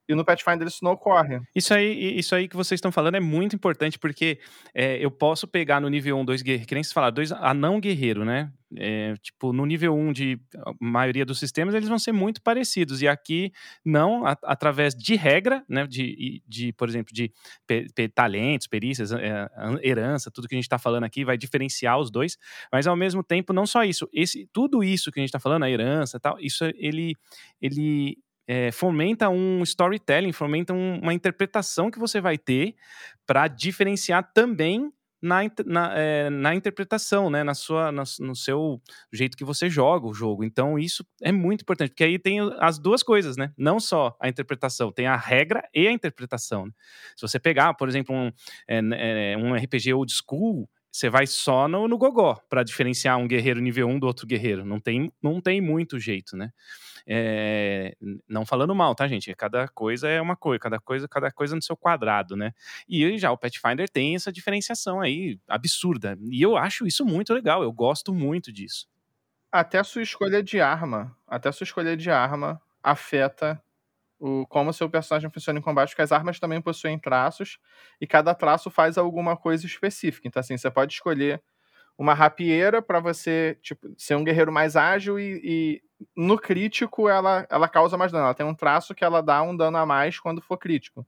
E 0.08 0.16
no 0.16 0.24
Pathfinder 0.24 0.68
isso 0.68 0.84
não 0.84 0.92
ocorre. 0.92 1.42
Isso 1.54 1.74
aí, 1.74 2.18
isso 2.18 2.34
aí 2.34 2.48
que 2.48 2.56
vocês 2.56 2.78
estão 2.78 2.92
falando 2.92 3.16
é 3.16 3.20
muito 3.20 3.56
importante, 3.56 4.00
porque 4.00 4.40
é, 4.74 4.98
eu 5.04 5.12
posso 5.12 5.48
pegar 5.48 5.82
no 5.82 5.90
nível 5.90 6.18
1 6.18 6.26
dois 6.26 6.42
guerreiros, 6.42 6.68
que 6.68 6.76
nem 6.76 6.84
se 6.84 6.94
falar, 6.94 7.10
dois 7.10 7.32
anão 7.32 7.80
guerreiro, 7.80 8.24
né? 8.24 8.52
É, 8.76 9.14
tipo, 9.22 9.54
no 9.54 9.66
nível 9.66 9.96
1 9.96 10.12
de 10.12 10.40
maioria 10.80 11.26
dos 11.26 11.40
sistemas, 11.40 11.74
eles 11.74 11.88
vão 11.88 11.98
ser 11.98 12.12
muito 12.12 12.42
parecidos. 12.42 13.02
E 13.02 13.08
aqui, 13.08 13.52
não, 13.84 14.26
a, 14.26 14.38
através 14.44 14.94
de 14.94 15.16
regra, 15.16 15.64
né? 15.70 15.86
De, 15.88 16.42
de 16.48 16.74
por 16.74 16.88
exemplo, 16.88 17.14
de 17.14 17.32
pe, 17.66 17.88
pe, 17.94 18.08
talentos, 18.08 18.68
perícias, 18.68 19.12
é, 19.12 19.48
herança, 19.84 20.32
tudo 20.32 20.48
que 20.48 20.56
a 20.56 20.58
gente 20.58 20.66
está 20.66 20.78
falando 20.78 21.04
aqui 21.04 21.26
vai 21.26 21.38
diferenciar 21.38 22.00
os 22.00 22.10
dois, 22.10 22.38
mas 22.72 22.88
ao 22.88 22.96
mesmo 22.96 23.24
tempo, 23.24 23.54
não 23.54 23.66
só 23.66 23.84
isso, 23.84 24.08
esse, 24.14 24.48
tudo 24.54 24.84
isso 24.84 25.12
que 25.12 25.20
a 25.20 25.22
gente 25.22 25.30
está 25.30 25.40
falando, 25.40 25.64
a 25.64 25.70
herança 25.70 26.20
tal, 26.20 26.38
isso 26.40 26.66
ele, 26.76 27.14
ele 27.62 28.18
é, 28.48 28.72
fomenta 28.72 29.30
um 29.30 29.62
storytelling, 29.63 30.32
fomenta 30.32 30.74
um, 30.74 31.00
uma 31.00 31.13
interpretação 31.13 31.92
que 31.92 32.00
você 32.00 32.22
vai 32.22 32.38
ter 32.38 32.75
para 33.25 33.48
diferenciar 33.48 34.32
também 34.34 34.92
na, 35.22 35.39
na, 35.66 35.98
é, 35.98 36.30
na, 36.30 36.56
interpretação, 36.56 37.30
né? 37.30 37.44
Na 37.44 37.54
sua, 37.54 37.92
na, 37.92 38.04
no 38.20 38.36
seu 38.36 38.82
jeito 39.12 39.36
que 39.36 39.44
você 39.44 39.70
joga 39.70 40.06
o 40.08 40.13
jogo. 40.13 40.44
Então, 40.44 40.77
isso 40.77 41.06
é 41.22 41.32
muito 41.32 41.62
importante, 41.62 41.89
porque 41.89 42.04
aí 42.04 42.20
tem 42.20 42.39
as 42.60 42.77
duas 42.77 43.01
coisas, 43.01 43.36
né? 43.36 43.51
Não 43.58 43.80
só 43.80 44.16
a 44.22 44.30
interpretação, 44.30 44.92
tem 44.92 45.08
a 45.08 45.16
regra 45.16 45.68
e 45.74 45.88
a 45.88 45.92
interpretação. 45.92 46.68
Né? 46.68 46.72
Se 47.16 47.22
você 47.27 47.39
pegar, 47.39 47.74
por 47.74 47.89
exemplo, 47.89 48.16
um, 48.16 48.32
é, 48.68 49.36
um 49.38 49.56
RPG 49.56 49.94
old 49.94 50.13
school, 50.13 50.70
você 50.98 51.12
vai 51.12 51.27
só 51.27 51.68
no, 51.68 51.88
no 51.88 51.96
gogó 51.96 52.36
para 52.50 52.63
diferenciar 52.63 53.18
um 53.20 53.27
guerreiro 53.27 53.62
nível 53.62 53.88
1 53.88 54.00
do 54.00 54.08
outro 54.08 54.25
guerreiro. 54.25 54.66
Não 54.66 54.80
tem, 54.80 55.13
não 55.22 55.39
tem 55.39 55.62
muito 55.62 56.00
jeito, 56.00 56.36
né? 56.36 56.51
É, 57.06 57.96
não 58.27 58.46
falando 58.46 58.74
mal, 58.74 58.96
tá, 58.96 59.08
gente? 59.08 59.34
Cada 59.36 59.68
coisa 59.68 60.10
é 60.10 60.20
uma 60.20 60.36
coisa, 60.36 60.60
cada 60.60 60.80
coisa, 60.80 61.08
cada 61.08 61.32
coisa 61.32 61.56
no 61.56 61.62
seu 61.62 61.77
quadrado, 61.77 62.36
né? 62.36 62.51
E 62.89 63.16
já 63.20 63.32
o 63.32 63.38
Pathfinder 63.38 63.88
tem 63.88 64.16
essa 64.16 64.32
diferenciação 64.32 65.00
aí 65.00 65.39
absurda. 65.48 66.18
E 66.32 66.42
eu 66.42 66.58
acho 66.58 66.88
isso 66.88 67.06
muito 67.06 67.32
legal, 67.32 67.62
eu 67.62 67.72
gosto 67.72 68.12
muito 68.12 68.51
disso. 68.51 68.88
Até 69.51 69.77
a 69.77 69.84
sua 69.84 70.01
escolha 70.01 70.42
de 70.42 70.60
arma, 70.60 71.16
até 71.27 71.48
a 71.48 71.51
sua 71.51 71.63
escolha 71.63 71.96
de 71.96 72.10
arma 72.10 72.60
afeta 72.82 73.62
o, 74.19 74.45
como 74.47 74.74
seu 74.74 74.89
personagem 74.89 75.29
funciona 75.29 75.59
em 75.59 75.62
combate, 75.62 75.89
porque 75.89 76.01
as 76.01 76.12
armas 76.12 76.39
também 76.39 76.62
possuem 76.62 76.97
traços 77.00 77.59
e 78.01 78.07
cada 78.07 78.33
traço 78.33 78.69
faz 78.69 78.97
alguma 78.97 79.38
coisa 79.38 79.65
específica. 79.65 80.27
Então, 80.27 80.39
assim, 80.39 80.57
você 80.57 80.69
pode 80.71 80.93
escolher 80.93 81.41
uma 81.97 82.13
rapieira 82.13 82.81
para 82.81 83.00
você 83.00 83.57
tipo, 83.62 83.88
ser 83.97 84.15
um 84.15 84.24
guerreiro 84.24 84.51
mais 84.51 84.75
ágil 84.75 85.19
e, 85.19 85.41
e, 85.43 85.81
no 86.15 86.38
crítico 86.38 87.09
ela, 87.09 87.47
ela 87.50 87.67
causa 87.67 87.97
mais 87.97 88.12
dano. 88.12 88.25
Ela 88.25 88.33
tem 88.33 88.45
um 88.45 88.53
traço 88.53 88.93
que 88.93 89.03
ela 89.03 89.21
dá 89.21 89.41
um 89.41 89.55
dano 89.55 89.77
a 89.77 89.86
mais 89.86 90.19
quando 90.19 90.41
for 90.41 90.57
crítico. 90.57 91.05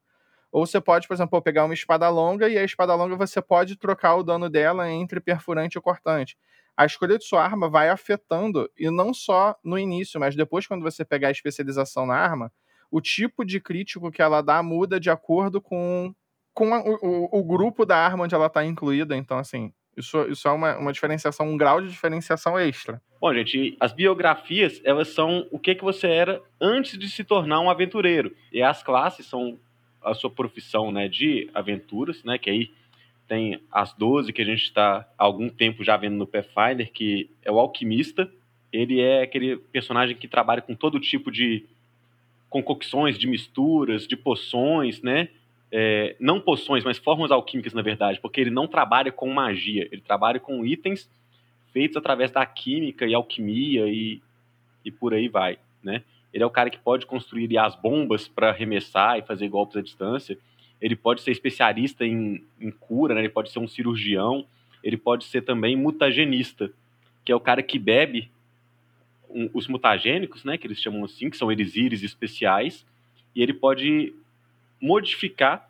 Ou 0.51 0.65
você 0.65 0.81
pode, 0.81 1.07
por 1.07 1.13
exemplo, 1.13 1.41
pegar 1.41 1.65
uma 1.65 1.73
espada 1.73 2.09
longa 2.09 2.49
e 2.49 2.57
a 2.57 2.63
espada 2.63 2.95
longa 2.95 3.15
você 3.15 3.41
pode 3.41 3.75
trocar 3.75 4.15
o 4.15 4.23
dano 4.23 4.49
dela 4.49 4.89
entre 4.89 5.19
perfurante 5.19 5.77
e 5.77 5.81
cortante. 5.81 6.37
A 6.75 6.85
escolha 6.85 7.17
de 7.17 7.25
sua 7.25 7.43
arma 7.43 7.69
vai 7.69 7.89
afetando, 7.89 8.69
e 8.77 8.89
não 8.89 9.13
só 9.13 9.55
no 9.63 9.77
início, 9.77 10.19
mas 10.19 10.35
depois, 10.35 10.65
quando 10.65 10.81
você 10.81 11.03
pegar 11.03 11.27
a 11.27 11.31
especialização 11.31 12.05
na 12.05 12.15
arma, 12.15 12.51
o 12.91 12.99
tipo 13.01 13.45
de 13.45 13.59
crítico 13.59 14.11
que 14.11 14.21
ela 14.21 14.41
dá 14.41 14.61
muda 14.63 14.99
de 14.99 15.09
acordo 15.09 15.61
com, 15.61 16.13
com 16.53 16.73
a, 16.73 16.81
o, 16.81 17.39
o, 17.39 17.43
grupo 17.43 17.85
da 17.85 17.97
arma 17.97 18.23
onde 18.23 18.35
ela 18.35 18.47
está 18.47 18.65
incluída. 18.65 19.15
Então, 19.15 19.37
assim, 19.37 19.71
isso, 19.95 20.21
isso 20.29 20.47
é 20.47 20.51
uma, 20.51 20.77
uma 20.77 20.93
diferenciação, 20.93 21.47
um 21.47 21.57
grau 21.57 21.81
de 21.81 21.89
diferenciação 21.89 22.57
extra. 22.57 23.01
Bom, 23.19 23.33
gente, 23.33 23.75
as 23.79 23.91
biografias, 23.91 24.81
elas 24.83 25.09
são 25.09 25.47
o 25.51 25.59
que, 25.59 25.75
que 25.75 25.83
você 25.83 26.07
era 26.07 26.41
antes 26.59 26.97
de 26.97 27.09
se 27.09 27.23
tornar 27.23 27.59
um 27.59 27.69
aventureiro. 27.69 28.35
E 28.51 28.61
as 28.61 28.81
classes 28.81 29.25
são 29.25 29.59
a 30.01 30.13
sua 30.13 30.29
profissão 30.29 30.91
né, 30.91 31.07
de 31.07 31.49
aventuras, 31.53 32.23
né, 32.23 32.37
que 32.37 32.49
aí 32.49 32.71
tem 33.27 33.61
as 33.71 33.93
12 33.93 34.33
que 34.33 34.41
a 34.41 34.45
gente 34.45 34.63
está 34.63 35.07
há 35.17 35.23
algum 35.23 35.49
tempo 35.49 35.83
já 35.83 35.95
vendo 35.95 36.15
no 36.15 36.25
Pathfinder, 36.25 36.91
que 36.91 37.29
é 37.43 37.51
o 37.51 37.59
alquimista. 37.59 38.29
Ele 38.73 38.99
é 38.99 39.21
aquele 39.21 39.57
personagem 39.57 40.15
que 40.15 40.27
trabalha 40.27 40.61
com 40.61 40.73
todo 40.73 40.99
tipo 40.99 41.31
de 41.31 41.67
concocções, 42.49 43.17
de 43.17 43.27
misturas, 43.27 44.07
de 44.07 44.17
poções, 44.17 45.01
né? 45.01 45.29
É, 45.71 46.15
não 46.19 46.41
poções, 46.41 46.83
mas 46.83 46.97
formas 46.97 47.29
alquímicas, 47.29 47.73
na 47.73 47.81
verdade, 47.81 48.19
porque 48.19 48.41
ele 48.41 48.49
não 48.49 48.67
trabalha 48.67 49.11
com 49.11 49.31
magia, 49.31 49.87
ele 49.91 50.01
trabalha 50.01 50.39
com 50.39 50.65
itens 50.65 51.07
feitos 51.71 51.95
através 51.95 52.31
da 52.31 52.43
química 52.45 53.05
e 53.05 53.13
alquimia 53.13 53.87
e, 53.87 54.19
e 54.83 54.89
por 54.89 55.13
aí 55.13 55.27
vai, 55.27 55.59
né? 55.83 56.03
Ele 56.33 56.43
é 56.43 56.45
o 56.45 56.51
cara 56.51 56.69
que 56.69 56.79
pode 56.79 57.05
construir 57.05 57.57
as 57.57 57.75
bombas 57.75 58.27
para 58.27 58.49
arremessar 58.49 59.17
e 59.17 59.23
fazer 59.23 59.47
golpes 59.49 59.77
à 59.77 59.81
distância. 59.81 60.37
Ele 60.79 60.95
pode 60.95 61.21
ser 61.21 61.31
especialista 61.31 62.05
em, 62.05 62.43
em 62.59 62.71
cura, 62.71 63.13
né? 63.13 63.21
ele 63.21 63.29
pode 63.29 63.51
ser 63.51 63.59
um 63.59 63.67
cirurgião. 63.67 64.45
Ele 64.83 64.95
pode 64.95 65.25
ser 65.25 65.41
também 65.41 65.75
mutagenista, 65.75 66.71
que 67.25 67.31
é 67.31 67.35
o 67.35 67.39
cara 67.39 67.61
que 67.61 67.77
bebe 67.77 68.29
um, 69.29 69.49
os 69.53 69.67
mutagênicos, 69.67 70.43
né? 70.43 70.57
Que 70.57 70.67
eles 70.67 70.81
chamam 70.81 71.03
assim, 71.03 71.29
que 71.29 71.37
são 71.37 71.51
elisíris 71.51 72.03
especiais. 72.03 72.85
E 73.35 73.41
ele 73.41 73.53
pode 73.53 74.13
modificar 74.81 75.69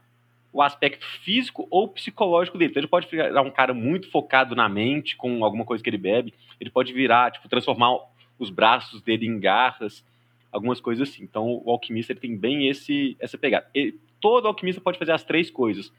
o 0.52 0.62
aspecto 0.62 1.06
físico 1.06 1.68
ou 1.70 1.88
psicológico 1.88 2.58
dele. 2.58 2.72
Então, 2.72 2.82
ele 2.82 2.88
pode 2.88 3.08
virar 3.08 3.42
um 3.42 3.52
cara 3.52 3.74
muito 3.74 4.10
focado 4.10 4.56
na 4.56 4.68
mente, 4.68 5.16
com 5.16 5.44
alguma 5.44 5.66
coisa 5.66 5.84
que 5.84 5.90
ele 5.90 5.98
bebe. 5.98 6.34
Ele 6.60 6.70
pode 6.70 6.92
virar, 6.92 7.32
tipo, 7.32 7.48
transformar 7.48 7.96
os 8.38 8.50
braços 8.50 9.02
dele 9.02 9.28
em 9.28 9.40
garras 9.40 10.04
algumas 10.52 10.80
coisas 10.80 11.08
assim. 11.08 11.24
Então, 11.24 11.62
o 11.64 11.72
alquimista 11.72 12.14
ele 12.14 12.20
tem 12.20 12.36
bem 12.36 12.68
esse 12.68 13.16
essa 13.20 13.38
pegada. 13.38 13.68
Ele, 13.74 14.00
todo 14.20 14.48
alquimista 14.48 14.82
pode 14.82 14.98
fazer 14.98 15.12
as 15.12 15.24
três 15.24 15.50
coisas, 15.50 15.92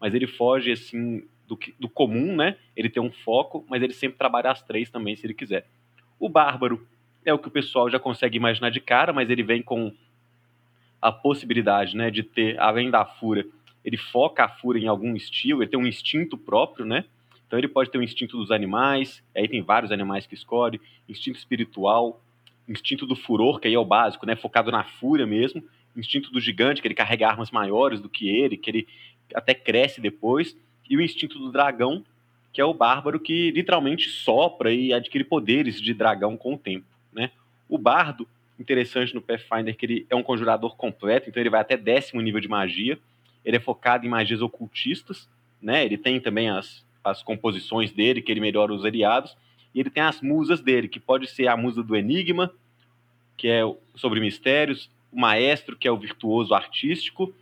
mas 0.00 0.14
ele 0.14 0.26
foge 0.26 0.72
assim 0.72 1.26
do, 1.46 1.58
do 1.78 1.88
comum, 1.88 2.34
né? 2.34 2.56
Ele 2.76 2.88
tem 2.88 3.02
um 3.02 3.10
foco, 3.10 3.64
mas 3.68 3.82
ele 3.82 3.92
sempre 3.92 4.18
trabalha 4.18 4.50
as 4.50 4.62
três 4.62 4.90
também, 4.90 5.16
se 5.16 5.26
ele 5.26 5.34
quiser. 5.34 5.66
O 6.18 6.28
bárbaro 6.28 6.86
é 7.26 7.34
o 7.34 7.38
que 7.38 7.48
o 7.48 7.50
pessoal 7.50 7.90
já 7.90 7.98
consegue 7.98 8.36
imaginar 8.36 8.70
de 8.70 8.80
cara, 8.80 9.12
mas 9.12 9.28
ele 9.28 9.42
vem 9.42 9.62
com 9.62 9.92
a 11.02 11.12
possibilidade, 11.12 11.96
né, 11.96 12.10
de 12.10 12.22
ter, 12.22 12.58
além 12.58 12.90
da 12.90 13.04
fúria, 13.04 13.46
ele 13.84 13.96
foca 13.96 14.44
a 14.44 14.48
fúria 14.48 14.80
em 14.80 14.88
algum 14.88 15.14
estilo, 15.14 15.62
ele 15.62 15.70
tem 15.70 15.78
um 15.78 15.86
instinto 15.86 16.36
próprio, 16.36 16.84
né? 16.84 17.04
Então 17.46 17.56
ele 17.56 17.68
pode 17.68 17.90
ter 17.90 17.98
o 17.98 18.00
um 18.00 18.04
instinto 18.04 18.36
dos 18.36 18.50
animais, 18.50 19.22
aí 19.36 19.46
tem 19.46 19.62
vários 19.62 19.92
animais 19.92 20.26
que 20.26 20.34
escolhe, 20.34 20.80
instinto 21.08 21.38
espiritual, 21.38 22.20
instinto 22.68 23.06
do 23.06 23.14
furor, 23.14 23.60
que 23.60 23.68
aí 23.68 23.74
é 23.74 23.78
o 23.78 23.84
básico, 23.84 24.26
né? 24.26 24.34
Focado 24.34 24.72
na 24.72 24.82
fúria 24.82 25.24
mesmo. 25.24 25.62
Instinto 25.96 26.30
do 26.30 26.40
gigante, 26.40 26.82
que 26.82 26.88
ele 26.88 26.94
carrega 26.94 27.28
armas 27.28 27.50
maiores 27.50 28.00
do 28.00 28.08
que 28.08 28.28
ele, 28.28 28.56
que 28.56 28.68
ele 28.68 28.88
até 29.34 29.54
cresce 29.54 30.00
depois. 30.00 30.56
E 30.90 30.96
o 30.96 31.00
instinto 31.00 31.38
do 31.38 31.52
dragão, 31.52 32.04
que 32.52 32.60
é 32.60 32.64
o 32.64 32.74
bárbaro 32.74 33.20
que 33.20 33.52
literalmente 33.52 34.08
sopra 34.08 34.72
e 34.72 34.92
adquire 34.92 35.24
poderes 35.24 35.80
de 35.80 35.94
dragão 35.94 36.36
com 36.36 36.54
o 36.54 36.58
tempo, 36.58 36.86
né? 37.16 37.30
O 37.68 37.76
bardo, 37.76 38.28
interessante 38.60 39.14
no 39.14 39.20
Pathfinder, 39.20 39.76
que 39.76 39.84
ele 39.86 40.06
é 40.08 40.14
um 40.14 40.22
conjurador 40.22 40.76
completo, 40.76 41.28
então 41.28 41.42
ele 41.42 41.50
vai 41.50 41.60
até 41.60 41.76
décimo 41.76 42.20
nível 42.20 42.40
de 42.40 42.48
magia. 42.48 42.98
Ele 43.44 43.56
é 43.56 43.60
focado 43.60 44.06
em 44.06 44.08
magias 44.08 44.42
ocultistas, 44.42 45.28
né? 45.60 45.84
Ele 45.84 45.98
tem 45.98 46.20
também 46.20 46.48
as, 46.48 46.84
as 47.02 47.22
composições 47.22 47.90
dele, 47.90 48.22
que 48.22 48.30
ele 48.30 48.40
melhora 48.40 48.72
os 48.72 48.84
aliados 48.84 49.36
e 49.76 49.80
ele 49.80 49.90
tem 49.90 50.02
as 50.02 50.22
musas 50.22 50.62
dele, 50.62 50.88
que 50.88 50.98
pode 50.98 51.26
ser 51.26 51.48
a 51.48 51.56
musa 51.56 51.82
do 51.82 51.94
enigma, 51.94 52.50
que 53.36 53.46
é 53.46 53.60
sobre 53.94 54.20
mistérios, 54.20 54.90
o 55.12 55.20
maestro, 55.20 55.76
que 55.76 55.86
é 55.86 55.92
o 55.92 55.98
virtuoso 55.98 56.54
artístico, 56.54 57.34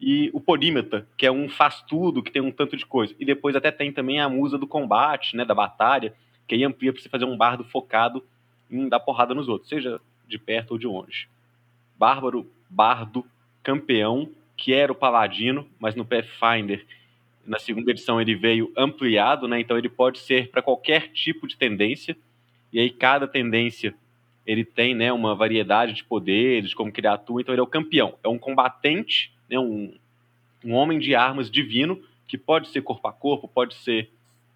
e 0.00 0.28
o 0.32 0.40
polímata, 0.40 1.06
que 1.16 1.24
é 1.24 1.30
um 1.30 1.48
faz 1.48 1.80
tudo, 1.82 2.20
que 2.20 2.32
tem 2.32 2.42
um 2.42 2.50
tanto 2.50 2.76
de 2.76 2.84
coisa. 2.84 3.14
E 3.18 3.24
depois 3.24 3.54
até 3.54 3.70
tem 3.70 3.92
também 3.92 4.18
a 4.18 4.28
musa 4.28 4.58
do 4.58 4.66
combate, 4.66 5.36
né, 5.36 5.44
da 5.44 5.54
batalha, 5.54 6.12
que 6.48 6.56
aí 6.56 6.64
amplia 6.64 6.92
para 6.92 7.00
você 7.00 7.08
fazer 7.08 7.26
um 7.26 7.36
bardo 7.36 7.62
focado 7.62 8.24
em 8.70 8.88
dar 8.88 9.00
porrada 9.00 9.34
nos 9.34 9.48
outros, 9.48 9.68
seja 9.68 10.00
de 10.26 10.38
perto 10.38 10.72
ou 10.72 10.78
de 10.78 10.86
longe. 10.86 11.28
Bárbaro, 11.96 12.50
bardo, 12.68 13.24
campeão, 13.62 14.30
que 14.56 14.72
era 14.72 14.92
o 14.92 14.94
paladino, 14.94 15.68
mas 15.78 15.94
no 15.94 16.04
Pathfinder 16.04 16.84
na 17.48 17.58
segunda 17.58 17.90
edição 17.90 18.20
ele 18.20 18.34
veio 18.34 18.70
ampliado, 18.76 19.48
né? 19.48 19.58
Então 19.58 19.78
ele 19.78 19.88
pode 19.88 20.18
ser 20.18 20.50
para 20.50 20.60
qualquer 20.60 21.08
tipo 21.12 21.48
de 21.48 21.56
tendência. 21.56 22.14
E 22.70 22.78
aí 22.78 22.90
cada 22.90 23.26
tendência 23.26 23.94
ele 24.46 24.64
tem, 24.64 24.94
né, 24.94 25.12
uma 25.12 25.34
variedade 25.34 25.94
de 25.94 26.04
poderes, 26.04 26.74
como 26.74 26.92
que 26.92 27.00
ele 27.00 27.06
atua. 27.06 27.40
Então 27.40 27.54
ele 27.54 27.60
é 27.60 27.62
o 27.62 27.66
campeão, 27.66 28.18
é 28.22 28.28
um 28.28 28.38
combatente, 28.38 29.32
né, 29.48 29.58
um, 29.58 29.94
um 30.64 30.74
homem 30.74 30.98
de 30.98 31.14
armas 31.14 31.50
divino 31.50 32.02
que 32.26 32.36
pode 32.36 32.68
ser 32.68 32.82
corpo 32.82 33.08
a 33.08 33.12
corpo, 33.12 33.48
pode 33.48 33.74
ser 33.74 34.10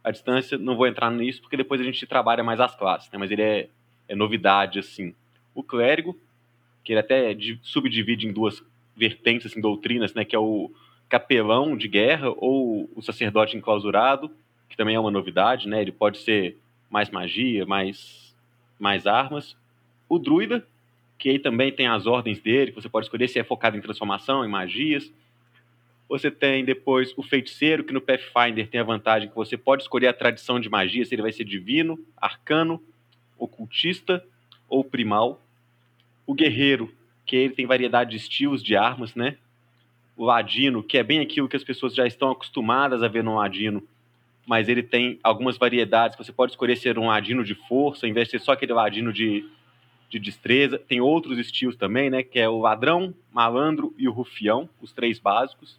à 0.05 0.11
distância. 0.11 0.59
Não 0.59 0.77
vou 0.77 0.87
entrar 0.87 1.11
nisso 1.11 1.41
porque 1.41 1.57
depois 1.57 1.81
a 1.81 1.85
gente 1.85 2.07
trabalha 2.07 2.45
mais 2.45 2.61
as 2.61 2.75
classes, 2.75 3.11
né? 3.11 3.19
Mas 3.19 3.31
ele 3.31 3.43
é, 3.43 3.69
é 4.13 4.15
novidade 4.15 4.79
assim. 4.79 5.15
O 5.55 5.63
clérigo, 5.63 6.19
que 6.85 6.93
ele 6.93 7.01
até 7.01 7.35
subdivide 7.63 8.27
em 8.27 8.33
duas 8.33 8.63
vertentes, 8.95 9.47
assim, 9.47 9.61
doutrinas, 9.61 10.13
né? 10.13 10.25
Que 10.25 10.37
é 10.37 10.39
o 10.39 10.71
capelão 11.09 11.77
de 11.77 11.89
guerra 11.89 12.29
ou 12.37 12.91
o 12.95 13.03
sacerdote 13.03 13.57
enclausurado, 13.57 14.31
que 14.69 14.77
também 14.77 14.95
é 14.95 15.01
uma 15.01 15.11
novidade, 15.11 15.67
né? 15.67 15.81
Ele 15.81 15.93
pode 15.93 16.19
ser 16.19 16.59
mais 16.91 17.11
magia, 17.11 17.65
mais, 17.65 18.35
mais 18.79 19.07
armas. 19.07 19.57
O 20.09 20.19
druida, 20.19 20.67
que 21.19 21.31
aí 21.31 21.39
também 21.39 21.73
tem 21.73 21.87
as 21.87 22.07
ordens 22.07 22.39
dele, 22.39 22.71
que 22.71 22.81
você 22.81 22.91
pode 22.91 23.07
escolher 23.07 23.29
se 23.29 23.39
é 23.39 23.45
focado 23.45 23.79
em 23.79 23.81
transformação, 23.81 24.45
em 24.45 24.49
magias. 24.49 25.11
Você 26.07 26.31
tem 26.31 26.67
depois 26.67 27.15
o 27.17 27.23
feiticeiro, 27.23 27.83
que 27.83 27.95
no 27.95 28.01
Pathfinder 28.01 28.69
tem 28.69 28.81
a 28.81 28.85
vantagem 28.85 29.31
que 29.31 29.35
você 29.35 29.57
pode 29.57 29.85
escolher 29.85 30.09
a 30.09 30.13
tradição 30.13 30.61
de 30.61 30.69
magia, 30.69 31.03
se 31.03 31.15
ele 31.15 31.23
vai 31.23 31.33
ser 31.33 31.45
divino, 31.45 31.99
arcano, 32.19 32.83
ocultista 33.39 34.25
ou 34.69 34.85
primal. 34.85 35.41
O 36.27 36.35
guerreiro, 36.35 36.93
que 37.27 37.37
ele 37.37 37.55
tem 37.55 37.67
variedade 37.67 38.11
de 38.11 38.17
estilos 38.17 38.63
de 38.63 38.77
armas, 38.77 39.15
né? 39.15 39.37
o 40.17 40.25
ladino, 40.25 40.83
que 40.83 40.99
é 40.99 41.03
bem 41.03 41.21
aquilo 41.21 41.49
que 41.49 41.57
as 41.57 41.65
pessoas 41.65 41.95
já 41.95 42.07
estão 42.07 42.31
acostumadas 42.31 43.03
a 43.03 43.09
ver 43.09 43.25
no 43.25 43.37
ladino, 43.37 43.83
mas 44.47 44.69
ele 44.69 44.83
tem 44.83 45.19
algumas 45.23 45.57
variedades. 45.57 46.17
Você 46.17 46.33
pode 46.33 46.53
escolher 46.53 46.77
ser 46.77 46.99
um 46.99 47.07
ladino 47.07 47.45
de 47.45 47.55
força, 47.55 48.07
em 48.07 48.13
vez 48.13 48.29
de 48.29 48.33
ser 48.33 48.41
só 48.41 48.53
aquele 48.53 48.73
ladino 48.73 49.13
de, 49.13 49.49
de 50.09 50.19
destreza. 50.19 50.79
Tem 50.79 51.01
outros 51.01 51.39
estilos 51.39 51.77
também, 51.77 52.11
né? 52.11 52.23
Que 52.23 52.41
é 52.41 52.49
o 52.49 52.59
ladrão, 52.59 53.15
malandro 53.33 53.95
e 53.97 54.09
o 54.09 54.13
rufião, 54.13 54.69
os 54.81 54.93
três 54.93 55.19
básicos. 55.19 55.79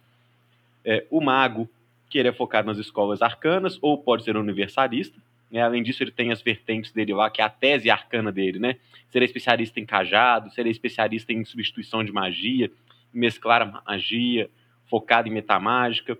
É, 0.84 1.06
o 1.10 1.20
mago, 1.20 1.68
que 2.08 2.18
ele 2.18 2.28
é 2.28 2.32
focado 2.32 2.66
nas 2.66 2.78
escolas 2.78 3.22
arcanas, 3.22 3.78
ou 3.80 3.98
pode 3.98 4.24
ser 4.24 4.36
universalista. 4.36 5.18
Né? 5.54 5.62
Além 5.62 5.84
disso, 5.84 6.02
ele 6.02 6.10
tem 6.10 6.32
as 6.32 6.42
vertentes 6.42 6.90
dele 6.90 7.14
lá, 7.14 7.30
que 7.30 7.40
é 7.40 7.44
a 7.44 7.48
tese 7.48 7.88
arcana 7.88 8.32
dele, 8.32 8.58
né? 8.58 8.74
Ser 9.08 9.22
especialista 9.22 9.78
em 9.78 9.86
cajado, 9.86 10.50
ser 10.50 10.66
especialista 10.66 11.32
em 11.32 11.44
substituição 11.44 12.02
de 12.02 12.10
magia, 12.10 12.72
mesclar 13.12 13.62
a 13.62 13.82
magia, 13.86 14.50
focado 14.90 15.28
em 15.28 15.30
metamágica. 15.30 16.18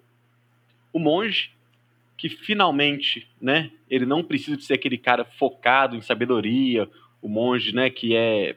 O 0.92 1.00
monge, 1.00 1.50
que 2.16 2.28
finalmente, 2.28 3.28
né, 3.40 3.72
ele 3.90 4.06
não 4.06 4.22
precisa 4.22 4.56
de 4.56 4.62
ser 4.62 4.74
aquele 4.74 4.96
cara 4.96 5.24
focado 5.24 5.96
em 5.96 6.00
sabedoria, 6.00 6.88
o 7.20 7.28
monge, 7.28 7.74
né, 7.74 7.90
que 7.90 8.14
é 8.14 8.54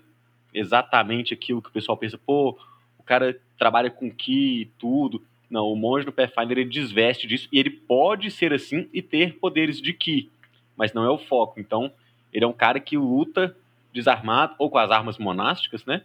exatamente 0.53 1.33
aquilo 1.33 1.59
que 1.59 1.69
o 1.69 1.73
pessoal 1.73 1.97
pensa, 1.97 2.19
pô, 2.19 2.55
o 2.99 3.03
cara 3.03 3.35
trabalha 3.57 3.89
com 3.89 4.11
ki 4.11 4.61
e 4.61 4.65
tudo. 4.77 5.25
Não, 5.49 5.71
o 5.71 5.75
monge 5.75 6.05
no 6.05 6.11
Pathfinder 6.11 6.59
ele 6.59 6.69
desveste 6.69 7.25
disso 7.25 7.49
e 7.51 7.57
ele 7.57 7.71
pode 7.71 8.29
ser 8.29 8.53
assim 8.53 8.87
e 8.93 9.01
ter 9.01 9.39
poderes 9.39 9.81
de 9.81 9.91
ki, 9.91 10.29
mas 10.77 10.93
não 10.93 11.03
é 11.03 11.09
o 11.09 11.17
foco. 11.17 11.59
Então, 11.59 11.91
ele 12.31 12.45
é 12.45 12.47
um 12.47 12.53
cara 12.53 12.79
que 12.79 12.97
luta 12.97 13.55
desarmado 13.91 14.55
ou 14.57 14.69
com 14.69 14.77
as 14.77 14.91
armas 14.91 15.17
monásticas, 15.17 15.83
né? 15.85 16.03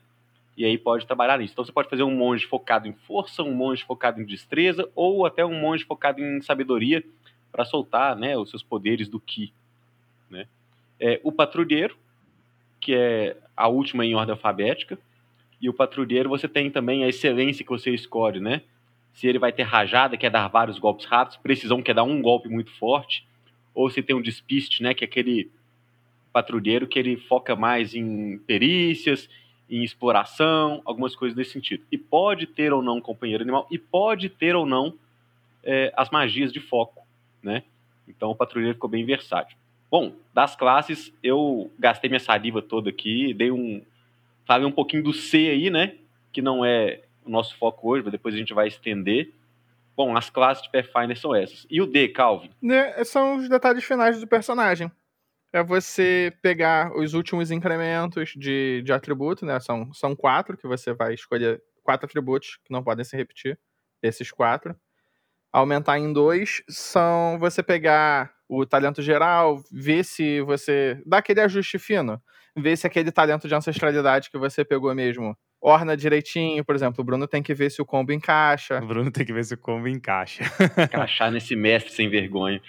e 0.56 0.64
aí 0.64 0.76
pode 0.76 1.06
trabalhar 1.06 1.38
nisso. 1.38 1.52
Então 1.52 1.64
você 1.64 1.72
pode 1.72 1.88
fazer 1.88 2.02
um 2.02 2.14
monge 2.14 2.46
focado 2.46 2.86
em 2.86 2.92
força, 2.92 3.42
um 3.42 3.54
monge 3.54 3.84
focado 3.84 4.20
em 4.20 4.24
destreza, 4.24 4.88
ou 4.94 5.24
até 5.24 5.44
um 5.44 5.58
monge 5.58 5.84
focado 5.84 6.20
em 6.20 6.40
sabedoria 6.42 7.02
para 7.50 7.64
soltar 7.64 8.16
né, 8.16 8.36
os 8.36 8.50
seus 8.50 8.62
poderes 8.62 9.08
do 9.08 9.20
Ki. 9.20 9.52
Né? 10.30 10.46
É, 11.00 11.20
o 11.22 11.32
patrulheiro, 11.32 11.96
que 12.80 12.94
é 12.94 13.36
a 13.56 13.68
última 13.68 14.04
em 14.04 14.14
ordem 14.14 14.32
alfabética, 14.32 14.98
e 15.60 15.68
o 15.68 15.74
patrulheiro 15.74 16.28
você 16.28 16.48
tem 16.48 16.70
também 16.70 17.04
a 17.04 17.08
excelência 17.08 17.64
que 17.64 17.70
você 17.70 17.90
escolhe, 17.90 18.40
né? 18.40 18.62
Se 19.14 19.28
ele 19.28 19.38
vai 19.38 19.52
ter 19.52 19.62
rajada, 19.62 20.16
quer 20.16 20.30
dar 20.30 20.48
vários 20.48 20.78
golpes 20.78 21.06
rápidos, 21.06 21.36
precisão 21.36 21.82
quer 21.82 21.94
dar 21.94 22.02
um 22.02 22.20
golpe 22.20 22.48
muito 22.48 22.72
forte, 22.72 23.24
ou 23.74 23.90
se 23.90 24.02
tem 24.02 24.14
um 24.14 24.22
despiste, 24.22 24.82
né, 24.82 24.94
que 24.94 25.04
é 25.04 25.06
aquele 25.06 25.50
patrulheiro 26.32 26.86
que 26.86 26.98
ele 26.98 27.16
foca 27.16 27.54
mais 27.54 27.94
em 27.94 28.38
perícias, 28.38 29.28
em 29.68 29.82
exploração, 29.82 30.82
algumas 30.84 31.14
coisas 31.14 31.36
desse 31.36 31.52
sentido. 31.52 31.84
E 31.90 31.96
pode 31.96 32.46
ter 32.46 32.72
ou 32.72 32.82
não 32.82 33.00
companheiro 33.00 33.42
animal, 33.42 33.66
e 33.70 33.78
pode 33.78 34.28
ter 34.28 34.54
ou 34.54 34.66
não 34.66 34.94
é, 35.62 35.92
as 35.96 36.10
magias 36.10 36.52
de 36.52 36.60
foco, 36.60 37.06
né? 37.42 37.62
Então 38.06 38.30
o 38.30 38.34
patrulheiro 38.34 38.74
ficou 38.74 38.90
bem 38.90 39.04
versátil. 39.04 39.56
Bom, 39.90 40.14
das 40.32 40.56
classes, 40.56 41.12
eu 41.22 41.70
gastei 41.78 42.08
minha 42.08 42.18
saliva 42.18 42.62
toda 42.62 42.90
aqui, 42.90 43.34
dei 43.34 43.50
um. 43.50 43.82
Falei 44.46 44.66
um 44.66 44.72
pouquinho 44.72 45.02
do 45.02 45.12
C 45.12 45.50
aí, 45.50 45.70
né? 45.70 45.96
Que 46.32 46.42
não 46.42 46.64
é 46.64 47.02
o 47.24 47.30
nosso 47.30 47.56
foco 47.56 47.90
hoje, 47.90 48.02
mas 48.02 48.12
depois 48.12 48.34
a 48.34 48.38
gente 48.38 48.54
vai 48.54 48.68
estender. 48.68 49.30
Bom, 49.96 50.16
as 50.16 50.30
classes 50.30 50.62
de 50.62 50.70
Pathfinder 50.70 51.18
são 51.18 51.34
essas. 51.34 51.66
E 51.70 51.80
o 51.80 51.86
D, 51.86 52.08
Calvin? 52.08 52.50
Né, 52.62 53.04
são 53.04 53.36
os 53.36 53.48
detalhes 53.48 53.84
finais 53.84 54.20
do 54.20 54.26
personagem 54.26 54.90
é 55.52 55.62
você 55.62 56.32
pegar 56.40 56.96
os 56.96 57.12
últimos 57.12 57.50
incrementos 57.50 58.32
de, 58.36 58.82
de 58.82 58.92
atributo, 58.92 59.44
né? 59.44 59.60
São, 59.60 59.92
são 59.92 60.16
quatro 60.16 60.56
que 60.56 60.66
você 60.66 60.94
vai 60.94 61.12
escolher, 61.12 61.62
quatro 61.82 62.06
atributos 62.06 62.58
que 62.64 62.72
não 62.72 62.82
podem 62.82 63.04
se 63.04 63.16
repetir, 63.16 63.58
esses 64.02 64.32
quatro. 64.32 64.74
Aumentar 65.52 65.98
em 65.98 66.12
dois 66.12 66.62
são 66.68 67.38
você 67.38 67.62
pegar 67.62 68.32
o 68.48 68.64
talento 68.64 69.02
geral, 69.02 69.62
ver 69.70 70.04
se 70.04 70.40
você. 70.40 71.02
dá 71.04 71.18
aquele 71.18 71.42
ajuste 71.42 71.78
fino, 71.78 72.20
ver 72.56 72.76
se 72.76 72.86
aquele 72.86 73.12
talento 73.12 73.46
de 73.46 73.54
ancestralidade 73.54 74.30
que 74.30 74.38
você 74.38 74.64
pegou 74.64 74.94
mesmo 74.94 75.36
orna 75.62 75.96
direitinho, 75.96 76.64
por 76.64 76.74
exemplo, 76.74 77.00
o 77.00 77.04
Bruno 77.04 77.28
tem 77.28 77.42
que 77.42 77.54
ver 77.54 77.70
se 77.70 77.80
o 77.80 77.86
combo 77.86 78.12
encaixa. 78.12 78.80
O 78.82 78.86
Bruno 78.86 79.10
tem 79.10 79.24
que 79.24 79.32
ver 79.32 79.44
se 79.44 79.54
o 79.54 79.58
combo 79.58 79.86
encaixa. 79.86 80.42
Encaixar 80.76 81.30
nesse 81.30 81.54
mestre 81.54 81.92
sem 81.92 82.08
vergonha. 82.08 82.60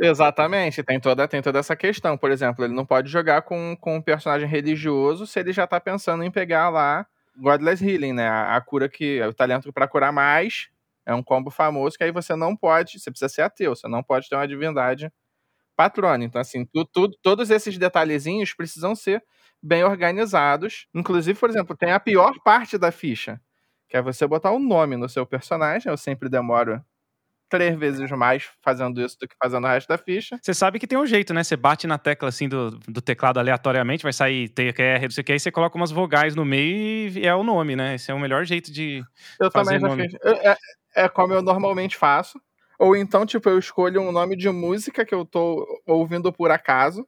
Exatamente, 0.00 0.82
tem 0.82 0.98
toda, 0.98 1.28
tem 1.28 1.42
toda 1.42 1.58
essa 1.58 1.76
questão. 1.76 2.16
Por 2.16 2.30
exemplo, 2.30 2.64
ele 2.64 2.72
não 2.72 2.86
pode 2.86 3.10
jogar 3.10 3.42
com, 3.42 3.76
com 3.78 3.96
um 3.96 4.02
personagem 4.02 4.48
religioso 4.48 5.26
se 5.26 5.38
ele 5.38 5.52
já 5.52 5.66
tá 5.66 5.78
pensando 5.78 6.24
em 6.24 6.30
pegar 6.30 6.70
lá 6.70 7.06
Godless 7.36 7.84
Healing, 7.84 8.14
né? 8.14 8.28
A, 8.28 8.56
a 8.56 8.60
cura 8.60 8.88
que. 8.88 9.20
O 9.22 9.34
talento 9.34 9.72
para 9.72 9.86
curar 9.86 10.12
mais. 10.12 10.70
É 11.04 11.14
um 11.14 11.22
combo 11.22 11.50
famoso 11.50 11.96
que 11.98 12.04
aí 12.04 12.12
você 12.12 12.34
não 12.34 12.56
pode. 12.56 12.98
Você 12.98 13.10
precisa 13.10 13.28
ser 13.28 13.42
ateu, 13.42 13.74
você 13.74 13.88
não 13.88 14.02
pode 14.02 14.28
ter 14.28 14.36
uma 14.36 14.48
divindade 14.48 15.12
patrona. 15.76 16.24
Então, 16.24 16.40
assim, 16.40 16.64
tu, 16.64 16.84
tu, 16.84 17.08
todos 17.22 17.50
esses 17.50 17.76
detalhezinhos 17.78 18.54
precisam 18.54 18.94
ser 18.94 19.22
bem 19.62 19.84
organizados. 19.84 20.86
Inclusive, 20.94 21.38
por 21.38 21.50
exemplo, 21.50 21.76
tem 21.76 21.92
a 21.92 22.00
pior 22.00 22.34
parte 22.44 22.78
da 22.78 22.90
ficha, 22.90 23.40
que 23.88 23.96
é 23.96 24.02
você 24.02 24.26
botar 24.26 24.50
o 24.50 24.56
um 24.56 24.66
nome 24.66 24.96
no 24.96 25.08
seu 25.08 25.26
personagem. 25.26 25.90
Eu 25.90 25.96
sempre 25.96 26.28
demoro 26.28 26.82
três 27.50 27.76
vezes 27.76 28.08
mais 28.12 28.48
fazendo 28.62 29.02
isso 29.02 29.18
do 29.18 29.26
que 29.26 29.34
fazendo 29.36 29.64
o 29.64 29.66
resto 29.66 29.88
da 29.88 29.98
ficha. 29.98 30.38
Você 30.40 30.54
sabe 30.54 30.78
que 30.78 30.86
tem 30.86 30.96
um 30.96 31.04
jeito, 31.04 31.34
né? 31.34 31.42
Você 31.42 31.56
bate 31.56 31.86
na 31.86 31.98
tecla 31.98 32.28
assim 32.28 32.48
do, 32.48 32.70
do 32.70 33.02
teclado 33.02 33.38
aleatoriamente, 33.38 34.04
vai 34.04 34.12
sair 34.12 34.48
TQR, 34.48 35.02
não 35.02 35.10
sei 35.10 35.22
o 35.22 35.24
que, 35.24 35.32
aí 35.32 35.40
você 35.40 35.50
coloca 35.50 35.76
umas 35.76 35.90
vogais 35.90 36.34
no 36.36 36.44
meio 36.44 37.18
e 37.18 37.26
é 37.26 37.34
o 37.34 37.42
nome, 37.42 37.74
né? 37.74 37.96
Esse 37.96 38.10
é 38.10 38.14
o 38.14 38.20
melhor 38.20 38.44
jeito 38.44 38.72
de. 38.72 39.02
Eu 39.38 39.50
fazer 39.50 39.80
também 39.80 40.08
já 40.08 40.18
fiz. 40.18 40.36
É, 40.44 40.56
é 41.04 41.08
como 41.08 41.34
eu 41.34 41.42
normalmente 41.42 41.96
faço. 41.96 42.40
Ou 42.78 42.96
então, 42.96 43.26
tipo, 43.26 43.46
eu 43.48 43.58
escolho 43.58 44.00
um 44.00 44.10
nome 44.10 44.34
de 44.36 44.48
música 44.48 45.04
que 45.04 45.14
eu 45.14 45.26
tô 45.26 45.66
ouvindo 45.86 46.32
por 46.32 46.50
acaso, 46.50 47.06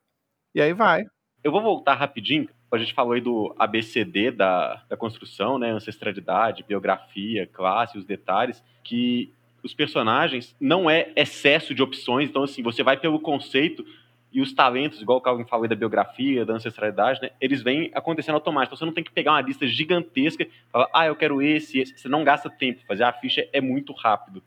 e 0.55 0.61
aí 0.61 0.75
vai. 0.75 1.05
Eu 1.43 1.51
vou 1.51 1.61
voltar 1.61 1.95
rapidinho. 1.95 2.49
A 2.71 2.79
gente 2.79 2.95
falou 2.95 3.13
aí 3.13 3.21
do 3.21 3.55
ABCD 3.59 4.31
da, 4.31 4.83
da 4.89 4.97
construção, 4.97 5.59
né? 5.59 5.71
Ancestralidade, 5.71 6.65
biografia, 6.67 7.47
classe, 7.47 7.99
os 7.99 8.05
detalhes, 8.05 8.63
que 8.85 9.33
os 9.63 9.75
personagens 9.75 10.55
não 10.61 10.89
é 10.89 11.11
excesso 11.17 11.75
de 11.75 11.83
opções. 11.83 12.29
Então, 12.29 12.45
assim, 12.45 12.63
você 12.63 12.83
vai 12.83 12.97
pelo 12.97 13.21
conceito 13.21 13.85
e 14.33 14.41
os 14.41 14.53
talentos, 14.53 15.03
igual 15.03 15.19
o 15.19 15.21
Calvin 15.21 15.45
falou 15.45 15.65
aí 15.65 15.69
da 15.69 15.77
biografia, 15.77 16.47
da 16.47 16.55
ancestralidade, 16.55 17.21
né? 17.21 17.31
Eles 17.41 17.63
vêm 17.63 17.91
acontecendo 17.93 18.37
automático. 18.37 18.75
Então, 18.75 18.79
você 18.79 18.85
não 18.87 18.95
tem 18.95 19.05
que 19.05 19.13
pegar 19.13 19.33
uma 19.33 19.43
lista 19.43 19.67
gigantesca, 19.67 20.47
falar, 20.71 20.89
ah, 20.95 21.07
eu 21.07 21.17
quero 21.17 21.43
esse, 21.43 21.81
esse. 21.81 21.99
Você 21.99 22.09
não 22.09 22.25
gasta 22.25 22.49
tempo. 22.49 22.81
Fazer 22.87 23.03
a 23.03 23.13
ficha 23.13 23.47
é 23.53 23.61
muito 23.61 23.93
rápido. 23.93 24.43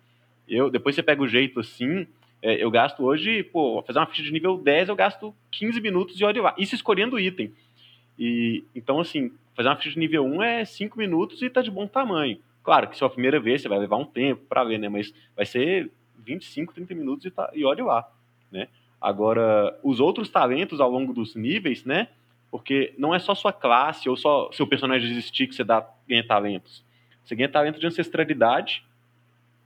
Eu, 0.48 0.70
depois 0.70 0.96
você 0.96 1.04
pega 1.04 1.22
o 1.22 1.28
jeito 1.28 1.60
assim, 1.60 2.08
é, 2.46 2.64
eu 2.64 2.70
gasto 2.70 3.04
hoje, 3.04 3.42
pô, 3.42 3.82
fazer 3.82 3.98
uma 3.98 4.06
ficha 4.06 4.22
de 4.22 4.32
nível 4.32 4.56
10, 4.56 4.90
eu 4.90 4.96
gasto 4.96 5.34
15 5.50 5.82
minutos 5.82 6.16
de 6.16 6.24
olha 6.24 6.44
lá. 6.44 6.56
Isso 6.60 6.76
escolhendo 6.76 7.20
item. 7.20 7.52
E, 8.20 8.64
então, 8.76 9.00
assim, 9.00 9.32
fazer 9.56 9.68
uma 9.68 9.76
ficha 9.76 9.90
de 9.90 9.98
nível 9.98 10.24
1 10.24 10.44
é 10.44 10.64
5 10.64 10.96
minutos 10.96 11.42
e 11.42 11.50
tá 11.50 11.64
de 11.64 11.72
bom 11.72 11.88
tamanho. 11.88 12.38
Claro 12.64 12.88
que 12.88 12.94
se 12.94 13.00
for 13.00 13.08
a 13.08 13.10
primeira 13.10 13.40
vez, 13.40 13.64
você 13.64 13.68
vai 13.68 13.80
levar 13.80 13.98
um 13.98 14.06
tempo 14.06 14.44
para 14.48 14.64
ver, 14.64 14.78
né? 14.78 14.88
Mas 14.88 15.12
vai 15.36 15.44
ser 15.44 15.90
25, 16.20 16.72
30 16.72 16.94
minutos 16.94 17.26
e, 17.26 17.32
tá, 17.32 17.50
e 17.52 17.66
olha 17.66 17.84
lá, 17.84 18.08
né? 18.52 18.68
Agora, 19.02 19.76
os 19.82 20.00
outros 20.00 20.30
talentos 20.30 20.80
ao 20.80 20.92
longo 20.92 21.16
dos 21.16 21.34
níveis, 21.34 21.84
né? 21.84 22.10
Porque 22.52 22.94
não 22.96 23.14
é 23.14 23.18
só 23.18 23.34
sua 23.34 23.54
classe 23.54 24.08
ou 24.08 24.16
só 24.16 24.52
seu 24.52 24.68
personagem 24.68 25.10
existir 25.10 25.48
que 25.48 25.56
você 25.56 25.64
dá, 25.64 25.84
ganha 26.08 26.24
talentos. 26.24 26.84
Você 27.24 27.36
ganha 27.36 27.50
talento 27.50 27.80
de 27.80 27.88
ancestralidade, 27.88 28.84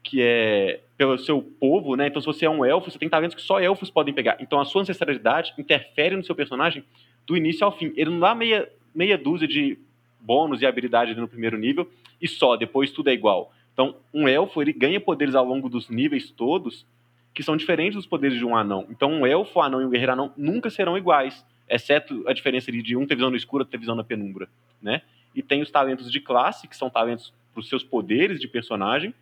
que 0.01 0.21
é 0.21 0.79
pelo 0.99 1.17
seu 1.17 1.41
povo, 1.41 1.95
né? 1.95 2.07
Então, 2.07 2.21
se 2.21 2.25
você 2.25 2.45
é 2.45 2.49
um 2.49 2.65
elfo, 2.65 2.91
você 2.91 2.99
tem 2.99 3.07
talentos 3.07 3.33
que 3.33 3.41
só 3.41 3.57
elfos 3.61 3.89
podem 3.89 4.13
pegar. 4.13 4.35
Então, 4.41 4.59
a 4.59 4.65
sua 4.65 4.81
ancestralidade 4.81 5.53
interfere 5.57 6.13
no 6.13 6.25
seu 6.25 6.35
personagem 6.35 6.83
do 7.25 7.37
início 7.37 7.65
ao 7.65 7.71
fim. 7.71 7.93
Ele 7.95 8.09
não 8.09 8.19
dá 8.19 8.35
meia, 8.35 8.69
meia 8.93 9.17
dúzia 9.17 9.47
de 9.47 9.79
bônus 10.19 10.61
e 10.61 10.65
habilidade 10.65 11.15
no 11.15 11.25
primeiro 11.25 11.57
nível 11.57 11.89
e 12.21 12.27
só, 12.27 12.57
depois 12.57 12.91
tudo 12.91 13.09
é 13.09 13.13
igual. 13.13 13.53
Então, 13.71 13.95
um 14.13 14.27
elfo, 14.27 14.61
ele 14.61 14.73
ganha 14.73 14.99
poderes 14.99 15.35
ao 15.35 15.45
longo 15.45 15.69
dos 15.69 15.89
níveis 15.89 16.31
todos 16.31 16.85
que 17.33 17.43
são 17.43 17.55
diferentes 17.55 17.95
dos 17.95 18.05
poderes 18.05 18.37
de 18.37 18.43
um 18.43 18.53
anão. 18.53 18.85
Então, 18.89 19.09
um 19.09 19.25
elfo, 19.25 19.57
um 19.57 19.61
anão 19.61 19.81
e 19.81 19.85
um 19.85 19.89
guerreiro 19.89 20.11
anão 20.11 20.33
nunca 20.35 20.69
serão 20.69 20.97
iguais, 20.97 21.45
exceto 21.69 22.25
a 22.27 22.33
diferença 22.33 22.73
de 22.73 22.97
um 22.97 23.07
ter 23.07 23.15
visão 23.15 23.29
no 23.29 23.37
escuro, 23.37 23.63
ter 23.63 23.77
visão 23.77 23.95
na 23.95 24.03
penumbra, 24.03 24.49
né? 24.81 25.01
E 25.33 25.41
tem 25.41 25.61
os 25.61 25.71
talentos 25.71 26.11
de 26.11 26.19
classe, 26.19 26.67
que 26.67 26.75
são 26.75 26.89
talentos 26.89 27.33
para 27.53 27.61
os 27.61 27.69
seus 27.69 27.85
poderes 27.85 28.37
de 28.37 28.49
personagem, 28.49 29.13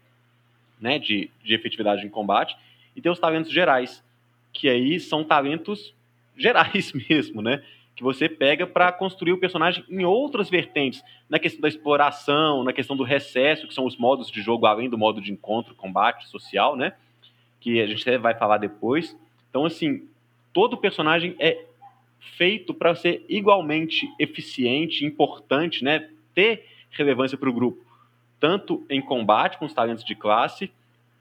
né, 0.80 1.00
de, 1.00 1.30
de 1.44 1.54
efetividade 1.54 2.06
em 2.06 2.10
combate, 2.10 2.56
e 2.96 3.02
tem 3.02 3.12
os 3.12 3.20
talentos 3.20 3.52
gerais, 3.52 4.04
que 4.52 4.68
aí 4.68 5.00
são 5.00 5.24
talentos 5.24 5.94
gerais 6.36 6.92
mesmo, 7.10 7.42
né? 7.42 7.64
Que 7.96 8.04
você 8.04 8.30
pega 8.30 8.68
para 8.68 8.92
construir 8.92 9.34
o 9.34 9.40
personagem 9.40 9.84
em 9.90 10.06
outras 10.06 10.50
vertentes, 10.50 11.04
na 11.28 11.40
questão 11.40 11.62
da 11.62 11.68
exploração, 11.68 12.64
na 12.64 12.72
questão 12.72 12.96
do 12.96 13.04
recesso, 13.04 13.68
que 13.68 13.74
são 13.74 13.86
os 13.86 13.98
modos 13.98 14.30
de 14.30 14.42
jogo 14.42 14.66
além 14.66 14.90
do 14.90 14.98
modo 14.98 15.20
de 15.20 15.32
encontro, 15.32 15.74
combate 15.76 16.28
social, 16.28 16.76
né? 16.76 16.94
Que 17.60 17.82
a 17.82 17.88
gente 17.88 18.18
vai 18.18 18.36
falar 18.36 18.58
depois. 18.58 19.18
Então, 19.50 19.66
assim, 19.66 20.08
todo 20.54 20.78
personagem 20.78 21.36
é 21.40 21.66
feito 22.36 22.74
para 22.74 22.94
ser 22.94 23.26
igualmente 23.28 24.08
eficiente, 24.20 25.06
importante, 25.06 25.84
né? 25.84 26.10
Ter 26.36 26.66
relevância 26.92 27.38
para 27.38 27.50
o 27.50 27.54
grupo 27.54 27.87
tanto 28.40 28.86
em 28.90 29.02
combate 29.02 29.58
com 29.58 29.66
os 29.66 29.74
talentos 29.74 30.04
de 30.04 30.16
classe, 30.16 30.72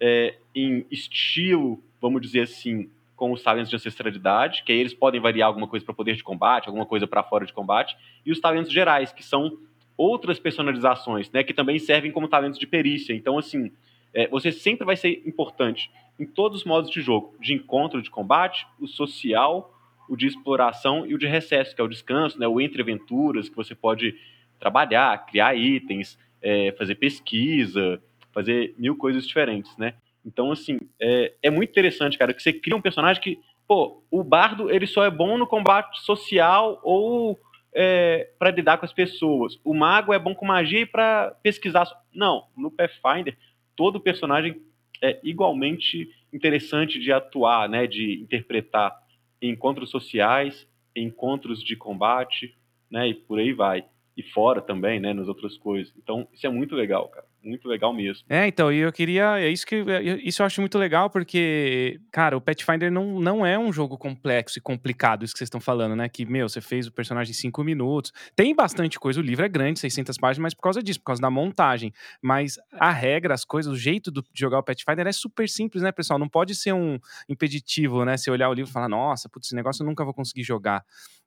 é, 0.00 0.35
em 0.55 0.85
estilo, 0.90 1.83
vamos 2.00 2.20
dizer 2.20 2.42
assim, 2.42 2.90
com 3.16 3.33
os 3.33 3.42
talentos 3.42 3.70
de 3.70 3.76
ancestralidade, 3.76 4.62
que 4.62 4.72
aí 4.72 4.79
eles 4.79 4.92
podem 4.92 5.20
variar 5.20 5.48
alguma 5.48 5.66
coisa 5.66 5.85
para 5.85 5.94
poder 5.94 6.14
de 6.14 6.22
combate, 6.22 6.66
alguma 6.66 6.85
coisa 6.85 7.07
para 7.07 7.22
fora 7.22 7.46
de 7.46 7.52
combate, 7.52 7.96
e 8.24 8.31
os 8.31 8.38
talentos 8.38 8.70
gerais, 8.70 9.12
que 9.12 9.24
são 9.24 9.57
outras 9.96 10.38
personalizações, 10.38 11.31
né, 11.31 11.42
que 11.42 11.55
também 11.55 11.79
servem 11.79 12.12
como 12.12 12.29
talentos 12.29 12.59
de 12.59 12.66
perícia. 12.66 13.14
Então, 13.14 13.38
assim, 13.38 13.72
é, 14.12 14.29
você 14.29 14.52
sempre 14.52 14.85
vai 14.85 14.96
ser 14.96 15.22
importante 15.26 15.90
em 16.18 16.26
todos 16.26 16.59
os 16.59 16.64
modos 16.64 16.90
de 16.90 17.00
jogo, 17.00 17.35
de 17.40 17.55
encontro, 17.55 18.02
de 18.02 18.11
combate, 18.11 18.66
o 18.79 18.87
social, 18.87 19.74
o 20.09 20.16
de 20.16 20.26
exploração 20.26 21.07
e 21.07 21.14
o 21.14 21.18
de 21.18 21.26
recesso, 21.26 21.74
que 21.74 21.81
é 21.81 21.85
o 21.85 21.88
descanso, 21.88 22.38
né, 22.38 22.46
o 22.46 22.61
entre 22.61 22.83
aventuras, 22.83 23.48
que 23.48 23.57
você 23.57 23.74
pode 23.74 24.14
trabalhar, 24.59 25.26
criar 25.26 25.55
itens, 25.55 26.18
é, 26.42 26.72
fazer 26.72 26.94
pesquisa, 26.96 28.03
fazer 28.33 28.75
mil 28.79 28.96
coisas 28.96 29.27
diferentes, 29.27 29.77
né? 29.77 29.94
Então, 30.25 30.51
assim, 30.51 30.79
é, 31.01 31.35
é 31.42 31.51
muito 31.51 31.70
interessante, 31.70 32.18
cara, 32.18 32.35
que 32.35 32.42
você 32.42 32.53
cria 32.53 32.77
um 32.77 32.81
personagem 32.81 33.22
que, 33.22 33.38
pô, 33.66 34.03
o 34.11 34.25
bardo, 34.25 34.70
ele 34.70 34.87
só 34.87 35.05
é 35.05 35.11
bom 35.11 35.38
no 35.38 35.46
combate 35.46 36.01
social 36.03 36.81
ou 36.83 37.38
é, 37.72 38.31
para 38.38 38.51
lidar 38.51 38.79
com 38.79 38.85
as 38.85 38.92
pessoas. 38.92 39.61
O 39.62 39.72
mago 39.72 40.12
é 40.12 40.18
bom 40.18 40.35
com 40.35 40.46
magia 40.46 40.81
e 40.81 40.87
para 40.87 41.37
pesquisar. 41.42 41.87
Não, 42.12 42.46
no 42.57 42.70
Pathfinder, 42.70 43.37
todo 43.77 44.01
personagem 44.01 44.61
é 45.03 45.20
igualmente 45.22 46.11
interessante 46.33 46.99
de 46.99 47.12
atuar, 47.12 47.68
né, 47.68 47.87
de 47.87 48.20
interpretar 48.20 48.96
encontros 49.40 49.90
sociais, 49.90 50.66
encontros 50.94 51.62
de 51.62 51.77
combate, 51.77 52.57
né, 52.90 53.09
e 53.09 53.14
por 53.14 53.38
aí 53.38 53.53
vai. 53.53 53.85
E 54.16 54.22
fora 54.22 54.62
também, 54.62 54.98
né, 54.98 55.12
nas 55.12 55.29
outras 55.29 55.59
coisas. 55.59 55.92
Então, 56.02 56.26
isso 56.33 56.46
é 56.46 56.50
muito 56.50 56.74
legal, 56.74 57.09
cara. 57.09 57.26
Muito 57.44 57.68
legal 57.68 57.92
mesmo. 57.94 58.24
É, 58.29 58.48
então, 58.48 58.72
e 58.72 58.79
eu 58.79 58.92
queria. 58.92 59.38
É 59.38 59.48
isso 59.48 59.64
que 59.64 59.76
é, 59.76 60.02
isso 60.26 60.42
eu 60.42 60.46
acho 60.46 60.61
muito 60.61 60.76
legal, 60.76 61.09
porque, 61.09 62.00
cara, 62.11 62.37
o 62.37 62.40
Pathfinder 62.40 62.90
não, 62.90 63.20
não 63.20 63.46
é 63.46 63.57
um 63.57 63.72
jogo 63.72 63.96
complexo 63.96 64.59
e 64.59 64.61
complicado, 64.61 65.24
isso 65.24 65.33
que 65.33 65.38
vocês 65.38 65.46
estão 65.46 65.61
falando, 65.61 65.94
né? 65.94 66.09
Que, 66.09 66.26
meu, 66.26 66.48
você 66.48 66.61
fez 66.61 66.88
o 66.88 66.92
personagem 66.92 67.31
em 67.31 67.35
cinco 67.35 67.62
minutos. 67.62 68.12
Tem 68.35 68.52
bastante 68.52 68.98
coisa, 68.98 69.20
o 69.20 69.22
livro 69.22 69.44
é 69.44 69.48
grande, 69.48 69.79
600 69.79 70.16
páginas, 70.18 70.42
mas 70.42 70.55
por 70.55 70.62
causa 70.62 70.83
disso, 70.83 70.98
por 70.98 71.07
causa 71.07 71.22
da 71.22 71.31
montagem. 71.31 71.92
Mas 72.20 72.57
a 72.72 72.90
regra, 72.90 73.33
as 73.33 73.44
coisas, 73.44 73.72
o 73.72 73.76
jeito 73.76 74.11
de 74.11 74.24
jogar 74.35 74.59
o 74.59 74.62
Pathfinder 74.64 75.07
é 75.07 75.12
super 75.12 75.48
simples, 75.48 75.85
né, 75.85 75.92
pessoal? 75.92 76.18
Não 76.18 76.29
pode 76.29 76.52
ser 76.52 76.72
um 76.72 76.98
impeditivo, 77.29 78.05
né? 78.05 78.16
Se 78.16 78.29
olhar 78.29 78.48
o 78.48 78.55
livro 78.55 78.70
e 78.70 78.72
falar, 78.72 78.88
nossa, 78.88 79.29
putz, 79.29 79.46
esse 79.46 79.55
negócio 79.55 79.85
eu 79.85 79.87
nunca 79.87 80.05
vou 80.05 80.14
conseguir 80.14 80.42
jogar. 80.42 80.85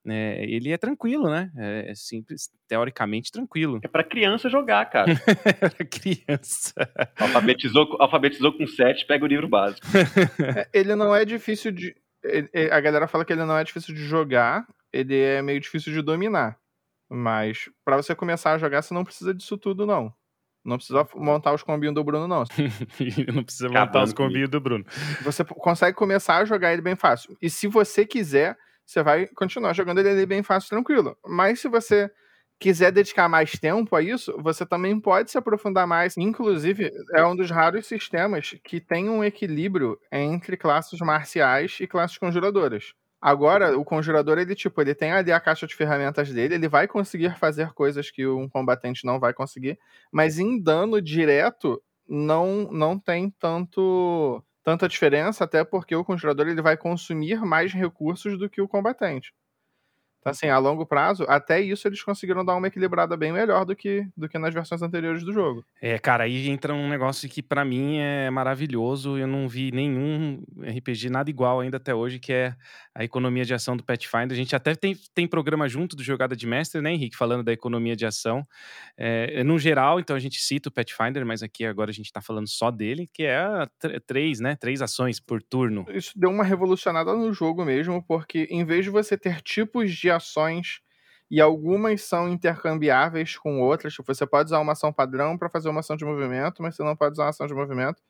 É, 0.10 0.44
ele 0.44 0.72
é 0.72 0.78
tranquilo, 0.78 1.30
né? 1.30 1.52
É, 1.56 1.92
é 1.92 1.96
simples, 1.96 2.50
teoricamente 2.68 3.32
tranquilo. 3.32 3.80
É 3.84 3.88
para 3.88 4.04
criança 4.04 4.50
jogar, 4.50 4.86
cara. 4.90 5.12
pra 5.76 5.86
criança. 5.86 6.74
Alfabetizou, 7.18 7.98
alfabetizou 8.00 8.54
com 8.54 8.68
7, 8.68 9.06
pega 9.06 9.24
o 9.24 9.28
livro 9.28 9.48
básico. 9.48 9.86
É, 10.56 10.68
ele 10.74 10.96
não 10.96 11.16
é 11.16 11.26
difícil 11.26 11.72
de. 11.72 11.96
A 12.72 12.80
galera 12.80 13.08
fala 13.08 13.24
que 13.24 13.32
ele 13.32 13.46
não 13.46 13.58
é 13.58 13.64
difícil 13.64 13.94
de 13.94 14.04
jogar, 14.04 14.68
ele 14.92 15.18
é 15.18 15.42
meio 15.42 15.60
difícil 15.60 15.94
de 15.94 16.02
dominar. 16.02 16.58
Mas 17.10 17.70
para 17.84 17.98
você 17.98 18.14
começar 18.14 18.54
a 18.54 18.58
jogar, 18.58 18.82
você 18.82 18.94
não 18.94 19.04
precisa 19.04 19.34
disso 19.34 19.58
tudo, 19.58 19.86
não. 19.86 20.14
Não 20.64 20.78
precisa 20.78 21.08
montar 21.16 21.54
os 21.54 21.64
combinhos 21.64 21.96
do 21.96 22.04
Bruno, 22.04 22.28
não. 22.28 22.44
não 23.34 23.44
precisa 23.44 23.68
montar 23.68 23.84
Acabando 23.84 24.08
os 24.08 24.14
combinhos 24.14 24.50
do 24.50 24.60
Bruno. 24.60 24.86
Você 25.24 25.44
consegue 25.44 25.98
começar 25.98 26.38
a 26.38 26.46
jogar 26.46 26.74
ele 26.74 26.82
bem 26.82 26.96
fácil. 26.96 27.38
E 27.42 27.50
se 27.50 27.66
você 27.68 28.06
quiser, 28.06 28.58
você 28.90 29.04
vai 29.04 29.28
continuar 29.28 29.74
jogando 29.74 30.00
ele 30.00 30.10
ali 30.10 30.26
bem 30.26 30.42
fácil, 30.42 30.70
tranquilo. 30.70 31.16
Mas 31.24 31.60
se 31.60 31.68
você 31.68 32.10
quiser 32.60 32.92
dedicar 32.92 33.30
mais 33.30 33.52
tempo 33.52 33.96
a 33.96 34.02
isso, 34.02 34.36
você 34.42 34.66
também 34.66 35.00
pode 35.00 35.30
se 35.30 35.38
aprofundar 35.38 35.86
mais. 35.86 36.18
Inclusive, 36.18 36.92
é 37.14 37.24
um 37.24 37.36
dos 37.36 37.52
raros 37.52 37.86
sistemas 37.86 38.56
que 38.64 38.82
tem 38.82 39.08
um 39.08 39.24
equilíbrio 39.24 39.96
entre 40.12 40.58
classes 40.58 41.00
marciais 41.02 41.78
e 41.80 41.86
classes 41.86 42.18
conjuradoras. 42.18 42.94
Agora, 43.22 43.78
o 43.78 43.86
conjurador, 43.86 44.40
ele, 44.40 44.56
tipo, 44.56 44.82
ele 44.82 44.96
tem 44.96 45.12
ali 45.12 45.32
a 45.32 45.40
caixa 45.40 45.68
de 45.68 45.76
ferramentas 45.76 46.32
dele, 46.32 46.56
ele 46.56 46.68
vai 46.68 46.88
conseguir 46.88 47.38
fazer 47.38 47.72
coisas 47.74 48.10
que 48.10 48.26
um 48.26 48.50
combatente 48.50 49.06
não 49.06 49.20
vai 49.20 49.34
conseguir, 49.34 49.78
mas 50.12 50.40
em 50.40 50.60
dano 50.60 51.00
direto, 51.00 51.80
não, 52.08 52.68
não 52.72 52.98
tem 52.98 53.30
tanto 53.40 54.44
tanta 54.64 54.88
diferença, 54.88 55.44
até 55.44 55.64
porque 55.64 55.96
o 55.96 56.06
conjurador 56.06 56.48
ele 56.48 56.62
vai 56.62 56.78
consumir 56.78 57.42
mais 57.42 57.74
recursos 57.74 58.38
do 58.38 58.50
que 58.50 58.62
o 58.62 58.68
combatente. 58.68 59.34
Então, 60.20 60.32
assim, 60.32 60.48
a 60.48 60.58
longo 60.58 60.86
prazo, 60.86 61.26
até 61.30 61.62
isso 61.62 61.88
eles 61.88 62.04
conseguiram 62.04 62.44
dar 62.44 62.56
uma 62.56 62.68
equilibrada 62.68 63.16
bem 63.16 63.32
melhor 63.32 63.66
do 63.66 63.76
que, 63.76 64.06
do 64.18 64.28
que 64.28 64.38
nas 64.38 64.54
versões 64.54 64.82
anteriores 64.82 65.24
do 65.24 65.32
jogo. 65.32 65.64
É, 65.82 65.98
cara, 65.98 66.26
aí 66.26 66.50
entra 66.50 66.74
um 66.74 66.90
negócio 66.90 67.30
que 67.30 67.42
para 67.42 67.64
mim 67.64 68.00
é 68.00 68.30
maravilhoso. 68.30 69.18
Eu 69.18 69.28
não 69.28 69.48
vi 69.48 69.72
nenhum 69.72 70.44
RPG 70.62 71.10
nada 71.10 71.30
igual 71.30 71.62
ainda 71.62 71.78
até 71.78 71.96
hoje, 71.96 72.20
que 72.20 72.34
é 72.34 72.54
a 72.94 73.04
economia 73.04 73.46
de 73.46 73.54
ação 73.54 73.78
do 73.78 73.84
Pathfinder. 73.84 74.32
A 74.32 74.36
gente 74.36 74.54
até 74.54 74.76
tem, 74.76 74.94
tem 75.14 75.26
programa 75.26 75.70
junto 75.70 75.96
do 75.96 76.04
Jogada 76.04 76.36
de 76.36 76.46
Mestre, 76.46 76.82
né, 76.82 76.92
Henrique, 76.92 77.16
falando 77.16 77.44
da 77.44 77.54
economia 77.54 77.96
de 77.96 78.06
ação. 78.06 78.46
É, 78.98 79.42
no 79.44 79.58
geral, 79.58 80.02
então 80.02 80.18
a 80.18 80.20
gente 80.20 80.42
cita 80.42 80.68
o 80.68 80.72
Pathfinder, 80.72 81.26
mas 81.26 81.42
aqui 81.42 81.66
agora 81.66 81.92
a 81.92 81.94
gente 81.94 82.12
tá 82.12 82.22
falando 82.22 82.50
só 82.50 82.70
dele, 82.70 83.10
que 83.14 83.24
é 83.24 83.40
três, 84.06 84.42
né, 84.42 84.58
três 84.58 84.82
ações 84.82 85.18
por 85.18 85.42
turno. 85.42 85.86
Isso 85.90 86.12
deu 86.14 86.30
uma 86.30 86.44
revolucionada 86.44 87.14
no 87.14 87.32
jogo 87.32 87.64
mesmo, 87.64 88.04
porque 88.04 88.48
em 88.52 88.66
vez 88.66 88.84
de 88.84 88.92
você 88.92 89.18
ter 89.18 89.42
tipos 89.42 89.96
de 89.96 90.10
ações 90.20 90.82
e 91.32 91.40
algumas 91.42 92.02
são 92.04 92.28
intercambiáveis 92.30 93.38
com 93.38 93.62
outras. 93.62 93.94
Tipo, 93.94 94.14
você 94.14 94.26
pode 94.26 94.48
usar 94.48 94.60
uma 94.60 94.74
ação 94.74 94.92
padrão 94.92 95.38
para 95.38 95.50
fazer 95.50 95.70
uma 95.70 95.82
ação 95.82 95.96
de 95.96 96.06
movimento, 96.06 96.62
mas 96.62 96.76
você 96.76 96.84
não 96.84 96.96
pode 96.96 97.14
usar 97.14 97.24
uma 97.24 97.30
ação 97.30 97.48
de 97.48 97.54
movimento 97.54 98.02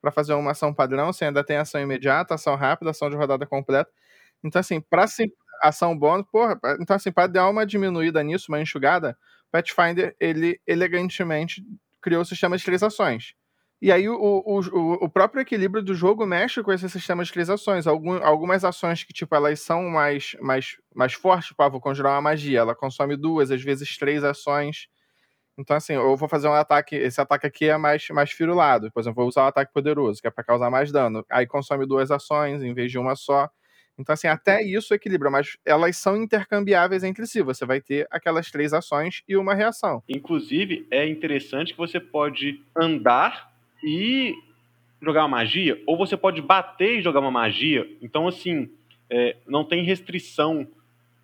para 0.00 0.12
fazer 0.12 0.34
uma 0.34 0.52
ação 0.52 0.72
padrão. 0.72 1.12
Você 1.12 1.24
ainda 1.24 1.44
tem 1.44 1.56
ação 1.56 1.80
imediata, 1.80 2.34
ação 2.34 2.54
rápida, 2.54 2.90
ação 2.90 3.10
de 3.10 3.16
rodada 3.16 3.46
completa. 3.46 3.90
Então, 4.44 4.60
assim, 4.60 4.80
para 4.80 5.06
ação 5.62 5.98
bônus, 5.98 6.26
porra, 6.30 6.58
então, 6.80 6.94
assim, 6.96 7.10
para 7.10 7.26
dar 7.26 7.48
uma 7.48 7.66
diminuída 7.66 8.22
nisso, 8.22 8.46
uma 8.48 8.60
enxugada, 8.60 9.18
Pathfinder, 9.50 10.14
ele 10.20 10.60
elegantemente 10.66 11.64
criou 12.00 12.22
o 12.22 12.24
sistema 12.24 12.56
de 12.56 12.64
três 12.64 12.82
ações. 12.82 13.34
E 13.80 13.92
aí 13.92 14.08
o, 14.08 14.16
o, 14.16 14.92
o 15.04 15.08
próprio 15.08 15.40
equilíbrio 15.40 15.82
do 15.82 15.94
jogo 15.94 16.26
mexe 16.26 16.62
com 16.62 16.72
esse 16.72 16.88
sistema 16.90 17.22
de 17.22 17.32
três 17.32 17.48
ações. 17.48 17.86
Algum, 17.86 18.22
algumas 18.24 18.64
ações 18.64 19.04
que, 19.04 19.12
tipo, 19.12 19.34
elas 19.36 19.60
são 19.60 19.88
mais, 19.88 20.36
mais, 20.40 20.76
mais 20.92 21.12
fortes, 21.14 21.48
tipo, 21.48 21.62
ah, 21.62 21.68
vou 21.68 21.80
conjurar 21.80 22.14
uma 22.14 22.22
magia, 22.22 22.58
ela 22.58 22.74
consome 22.74 23.16
duas, 23.16 23.52
às 23.52 23.62
vezes 23.62 23.96
três 23.96 24.24
ações. 24.24 24.88
Então, 25.56 25.76
assim, 25.76 25.94
eu 25.94 26.16
vou 26.16 26.28
fazer 26.28 26.48
um 26.48 26.54
ataque, 26.54 26.96
esse 26.96 27.20
ataque 27.20 27.46
aqui 27.46 27.68
é 27.68 27.76
mais, 27.76 28.08
mais 28.10 28.32
firulado. 28.32 28.90
Por 28.92 29.00
exemplo, 29.00 29.16
vou 29.16 29.28
usar 29.28 29.44
um 29.44 29.48
ataque 29.48 29.72
poderoso, 29.72 30.20
que 30.20 30.26
é 30.26 30.30
para 30.30 30.44
causar 30.44 30.70
mais 30.70 30.90
dano. 30.90 31.24
Aí 31.30 31.46
consome 31.46 31.86
duas 31.86 32.10
ações 32.10 32.62
em 32.62 32.74
vez 32.74 32.90
de 32.90 32.98
uma 32.98 33.14
só. 33.14 33.48
Então, 33.98 34.12
assim, 34.12 34.28
até 34.28 34.62
isso 34.62 34.94
equilibra, 34.94 35.28
mas 35.28 35.56
elas 35.64 35.96
são 35.96 36.16
intercambiáveis 36.16 37.02
entre 37.02 37.26
si. 37.26 37.42
Você 37.42 37.66
vai 37.66 37.80
ter 37.80 38.06
aquelas 38.10 38.50
três 38.50 38.72
ações 38.72 39.22
e 39.28 39.36
uma 39.36 39.54
reação. 39.54 40.02
Inclusive, 40.08 40.86
é 40.90 41.08
interessante 41.08 41.72
que 41.72 41.78
você 41.78 41.98
pode 41.98 42.62
andar 42.76 43.47
e 43.82 44.34
jogar 45.00 45.22
uma 45.22 45.38
magia, 45.38 45.80
ou 45.86 45.96
você 45.96 46.16
pode 46.16 46.42
bater 46.42 46.98
e 46.98 47.02
jogar 47.02 47.20
uma 47.20 47.30
magia. 47.30 47.88
Então, 48.02 48.26
assim, 48.26 48.68
é, 49.08 49.36
não 49.46 49.64
tem 49.64 49.84
restrição 49.84 50.66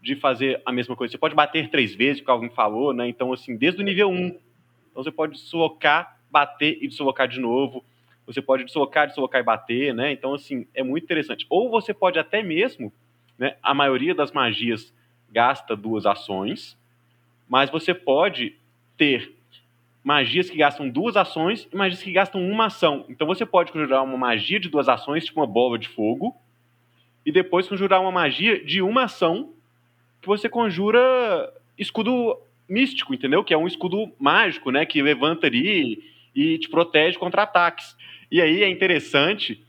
de 0.00 0.14
fazer 0.14 0.60
a 0.64 0.72
mesma 0.72 0.94
coisa. 0.94 1.12
Você 1.12 1.18
pode 1.18 1.34
bater 1.34 1.70
três 1.70 1.94
vezes, 1.94 2.20
o 2.20 2.24
que 2.24 2.30
alguém 2.30 2.50
falou, 2.50 2.92
né? 2.92 3.08
Então, 3.08 3.32
assim, 3.32 3.56
desde 3.56 3.80
o 3.80 3.84
nível 3.84 4.10
1. 4.10 4.26
Então, 4.26 5.02
você 5.02 5.10
pode 5.10 5.32
deslocar, 5.34 6.20
bater 6.30 6.78
e 6.80 6.86
deslocar 6.86 7.26
de 7.26 7.40
novo. 7.40 7.84
Você 8.26 8.40
pode 8.40 8.64
deslocar, 8.64 9.06
deslocar 9.06 9.40
e 9.40 9.44
bater, 9.44 9.94
né? 9.94 10.12
Então, 10.12 10.34
assim, 10.34 10.66
é 10.74 10.82
muito 10.82 11.04
interessante. 11.04 11.46
Ou 11.48 11.70
você 11.70 11.92
pode 11.92 12.18
até 12.18 12.42
mesmo, 12.42 12.92
né? 13.38 13.56
A 13.62 13.74
maioria 13.74 14.14
das 14.14 14.30
magias 14.30 14.92
gasta 15.30 15.74
duas 15.74 16.06
ações, 16.06 16.78
mas 17.48 17.70
você 17.70 17.92
pode 17.92 18.56
ter 18.96 19.33
magias 20.04 20.50
que 20.50 20.58
gastam 20.58 20.88
duas 20.88 21.16
ações 21.16 21.66
e 21.72 21.76
magias 21.76 22.02
que 22.02 22.12
gastam 22.12 22.46
uma 22.46 22.66
ação. 22.66 23.06
Então 23.08 23.26
você 23.26 23.46
pode 23.46 23.72
conjurar 23.72 24.04
uma 24.04 24.18
magia 24.18 24.60
de 24.60 24.68
duas 24.68 24.86
ações, 24.86 25.24
tipo 25.24 25.40
uma 25.40 25.46
bola 25.46 25.78
de 25.78 25.88
fogo, 25.88 26.36
e 27.24 27.32
depois 27.32 27.66
conjurar 27.66 28.02
uma 28.02 28.12
magia 28.12 28.62
de 28.62 28.82
uma 28.82 29.04
ação 29.04 29.54
que 30.20 30.28
você 30.28 30.46
conjura 30.46 31.00
escudo 31.78 32.38
místico, 32.68 33.14
entendeu? 33.14 33.42
Que 33.42 33.54
é 33.54 33.58
um 33.58 33.66
escudo 33.66 34.12
mágico, 34.18 34.70
né? 34.70 34.84
Que 34.84 35.00
levanta 35.00 35.46
ali 35.46 36.04
e 36.34 36.58
te 36.58 36.68
protege 36.68 37.18
contra 37.18 37.42
ataques. 37.42 37.96
E 38.30 38.42
aí 38.42 38.62
é 38.62 38.68
interessante 38.68 39.62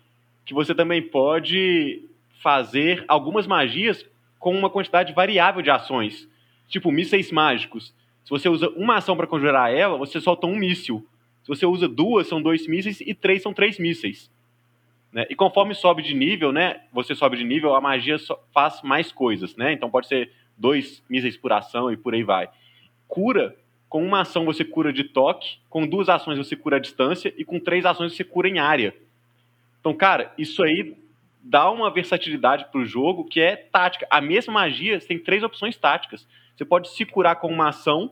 que 0.46 0.54
você 0.54 0.76
também 0.76 1.02
pode 1.02 2.04
fazer 2.42 3.06
algumas 3.08 3.48
magias 3.48 4.06
com 4.38 4.54
uma 4.56 4.70
quantidade 4.70 5.14
variável 5.14 5.62
de 5.62 5.70
ações, 5.70 6.28
tipo 6.68 6.92
mísseis 6.92 7.32
mágicos. 7.32 7.94
Se 8.26 8.32
você 8.32 8.50
usa 8.50 8.70
uma 8.72 8.98
ação 8.98 9.16
para 9.16 9.28
conjurar 9.28 9.72
ela, 9.72 9.98
você 9.98 10.20
solta 10.20 10.48
um 10.48 10.56
míssil. 10.56 11.08
Se 11.44 11.48
você 11.48 11.66
usa 11.66 11.88
duas, 11.88 12.28
são 12.28 12.42
dois 12.42 12.68
mísseis 12.68 13.00
e 13.00 13.14
três 13.14 13.44
são 13.44 13.54
três 13.54 13.78
mísseis. 13.78 14.32
Né? 15.14 15.28
E 15.30 15.36
conforme 15.36 15.76
sobe 15.76 16.02
de 16.02 16.16
nível, 16.16 16.52
né? 16.52 16.82
Você 16.92 17.14
sobe 17.14 17.38
de 17.38 17.44
nível, 17.44 17.76
a 17.76 17.80
magia 17.80 18.18
faz 18.52 18.82
mais 18.82 19.12
coisas, 19.12 19.56
né? 19.56 19.72
Então 19.72 19.90
pode 19.90 20.08
ser 20.08 20.32
dois 20.58 21.04
mísseis 21.08 21.38
por 21.38 21.54
ação 21.54 21.92
e 21.92 21.96
por 21.96 22.16
aí 22.16 22.24
vai. 22.24 22.50
Cura, 23.08 23.56
com 23.88 24.04
uma 24.04 24.22
ação 24.22 24.44
você 24.44 24.66
cura 24.66 24.92
de 24.92 25.04
toque, 25.04 25.60
com 25.70 25.88
duas 25.88 26.10
ações 26.10 26.38
você 26.40 26.56
cura 26.56 26.78
a 26.78 26.80
distância 26.80 27.32
e 27.38 27.46
com 27.46 27.60
três 27.60 27.86
ações 27.86 28.14
você 28.14 28.24
cura 28.24 28.50
em 28.50 28.58
área. 28.58 28.96
Então, 29.80 29.94
cara, 29.94 30.34
isso 30.36 30.64
aí 30.64 30.98
dá 31.44 31.70
uma 31.70 31.92
versatilidade 31.92 32.66
para 32.72 32.82
o 32.82 32.86
jogo 32.86 33.24
que 33.24 33.40
é 33.40 33.56
tática. 33.56 34.08
A 34.10 34.20
mesma 34.20 34.52
magia 34.52 35.00
tem 35.00 35.20
três 35.20 35.44
opções 35.44 35.78
táticas. 35.78 36.28
Você 36.56 36.64
pode 36.66 36.90
se 36.90 37.06
curar 37.06 37.36
com 37.36 37.48
uma 37.48 37.70
ação, 37.70 38.12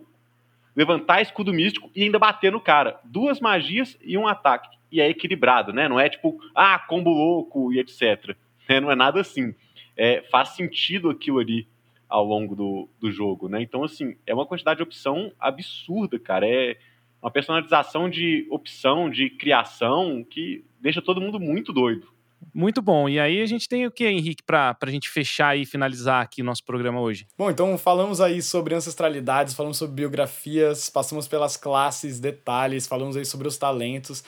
levantar 0.76 1.22
escudo 1.22 1.54
místico 1.54 1.90
e 1.96 2.04
ainda 2.04 2.20
bater 2.20 2.52
no 2.52 2.60
cara. 2.60 3.00
Duas 3.04 3.40
magias 3.40 3.98
e 4.02 4.18
um 4.18 4.28
ataque. 4.28 4.78
E 4.92 5.00
é 5.02 5.10
equilibrado, 5.10 5.72
né? 5.72 5.88
Não 5.88 6.00
é 6.00 6.10
tipo, 6.10 6.40
ah, 6.54 6.78
combo 6.78 7.12
louco 7.12 7.72
e 7.72 7.80
etc. 7.80 8.36
É, 8.66 8.80
não 8.80 8.90
é 8.90 8.96
nada 8.96 9.20
assim. 9.20 9.54
É, 9.98 10.22
faz 10.32 10.50
sentido 10.56 11.10
aquilo 11.10 11.40
ali 11.40 11.68
ao 12.08 12.24
longo 12.24 12.56
do, 12.56 12.88
do 12.98 13.12
jogo, 13.12 13.50
né? 13.50 13.62
Então, 13.62 13.84
assim, 13.84 14.16
é 14.26 14.34
uma 14.34 14.46
quantidade 14.46 14.78
de 14.78 14.84
opção 14.84 15.34
absurda, 15.38 16.18
cara. 16.18 16.48
É 16.48 16.78
uma 17.22 17.30
personalização 17.30 18.10
de 18.10 18.48
opção, 18.50 19.10
de 19.10 19.30
criação, 19.32 20.24
que 20.24 20.64
deixa 20.80 21.02
todo 21.02 21.20
mundo 21.20 21.42
muito 21.42 21.74
doido. 21.74 22.13
Muito 22.54 22.82
bom. 22.82 23.08
E 23.08 23.20
aí 23.20 23.42
a 23.42 23.46
gente 23.46 23.68
tem 23.68 23.86
o 23.86 23.92
que, 23.92 24.06
Henrique, 24.06 24.44
para 24.44 24.76
a 24.82 24.90
gente 24.90 25.10
fechar 25.10 25.58
e 25.58 25.66
finalizar 25.66 26.22
aqui 26.22 26.42
o 26.42 26.46
nosso 26.46 26.64
programa 26.64 27.00
hoje? 27.00 27.28
Bom, 27.38 27.50
então 27.50 27.78
falamos 27.78 28.22
aí 28.22 28.42
sobre 28.42 28.74
ancestralidades, 28.74 29.54
falamos 29.54 29.78
sobre 29.78 29.96
biografias, 29.96 30.90
passamos 30.90 31.28
pelas 31.28 31.58
classes, 31.58 32.20
detalhes, 32.20 32.88
falamos 32.88 33.16
aí 33.16 33.26
sobre 33.26 33.48
os 33.48 33.58
talentos. 33.58 34.24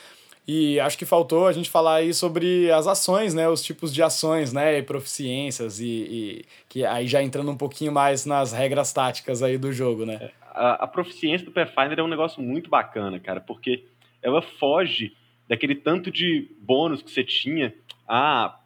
E 0.47 0.79
acho 0.79 0.95
que 0.95 1.05
faltou 1.05 1.47
a 1.47 1.51
gente 1.51 1.71
falar 1.71 1.95
aí 1.95 2.13
sobre 2.13 2.71
as 2.71 2.85
ações, 2.85 3.33
né? 3.33 3.49
Os 3.49 3.63
tipos 3.63 3.91
de 3.91 4.03
ações, 4.03 4.53
né? 4.53 4.77
E 4.77 4.83
proficiências 4.83 5.79
e, 5.79 5.85
e 5.87 6.45
que 6.69 6.85
aí 6.85 7.07
já 7.07 7.23
entrando 7.23 7.49
um 7.49 7.57
pouquinho 7.57 7.91
mais 7.91 8.27
nas 8.27 8.51
regras 8.51 8.93
táticas 8.93 9.41
aí 9.41 9.57
do 9.57 9.73
jogo, 9.73 10.05
né? 10.05 10.31
a, 10.55 10.85
a 10.85 10.87
proficiência 10.87 11.45
do 11.45 11.51
Pathfinder 11.51 11.99
é 11.99 12.03
um 12.03 12.07
negócio 12.07 12.41
muito 12.41 12.69
bacana, 12.69 13.19
cara, 13.19 13.41
porque 13.41 13.83
ela 14.23 14.41
foge 14.41 15.13
daquele 15.47 15.75
tanto 15.75 16.09
de 16.09 16.49
bônus 16.59 17.03
que 17.03 17.11
você 17.11 17.23
tinha, 17.23 17.73
a 18.07 18.59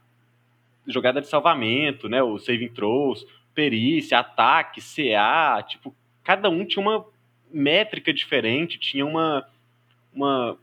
jogada 0.87 1.21
de 1.21 1.27
salvamento, 1.27 2.09
né, 2.09 2.21
o 2.21 2.37
saving 2.39 2.69
throws, 2.69 3.25
perícia, 3.53 4.19
ataque, 4.19 4.81
CA, 4.81 5.63
tipo, 5.67 5.93
cada 6.23 6.49
um 6.49 6.65
tinha 6.65 6.81
uma 6.81 7.05
métrica 7.51 8.13
diferente, 8.13 8.79
tinha 8.79 9.05
uma, 9.05 9.47
uma 10.13 10.57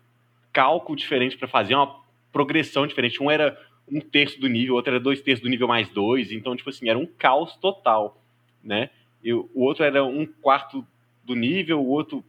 cálculo 0.53 0.97
diferente 0.97 1.37
para 1.37 1.49
fazer, 1.49 1.75
uma 1.75 1.97
progressão 2.33 2.87
diferente. 2.87 3.23
Um 3.23 3.31
era 3.31 3.59
um 3.91 4.01
terço 4.01 4.41
do 4.41 4.49
nível, 4.49 4.75
outro 4.75 4.93
era 4.93 5.01
dois 5.01 5.21
terços 5.21 5.43
do 5.43 5.49
nível 5.49 5.69
mais 5.69 5.89
dois, 5.89 6.33
então, 6.33 6.57
tipo 6.57 6.71
assim, 6.71 6.89
era 6.89 6.99
um 6.99 7.07
caos 7.07 7.57
total, 7.57 8.21
né? 8.62 8.91
E 9.23 9.33
o 9.33 9.49
outro 9.55 9.85
era 9.85 10.05
um 10.05 10.27
quarto 10.27 10.87
do 11.25 11.35
nível, 11.35 11.81
o 11.81 11.89
outro. 11.89 12.25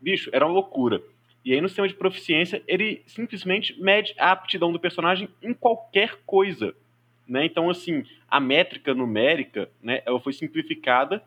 Bicho, 0.00 0.30
era 0.32 0.44
uma 0.44 0.54
loucura. 0.54 1.02
E 1.44 1.52
aí, 1.52 1.60
no 1.60 1.68
sistema 1.68 1.88
de 1.88 1.94
proficiência, 1.94 2.62
ele 2.68 3.02
simplesmente 3.06 3.80
mede 3.80 4.14
a 4.18 4.30
aptidão 4.30 4.72
do 4.72 4.78
personagem 4.78 5.28
em 5.42 5.52
qualquer 5.52 6.18
coisa. 6.24 6.74
Né? 7.26 7.44
Então, 7.46 7.68
assim, 7.68 8.04
a 8.28 8.38
métrica 8.38 8.94
numérica, 8.94 9.68
né, 9.82 10.02
ela 10.04 10.20
foi 10.20 10.32
simplificada 10.32 11.22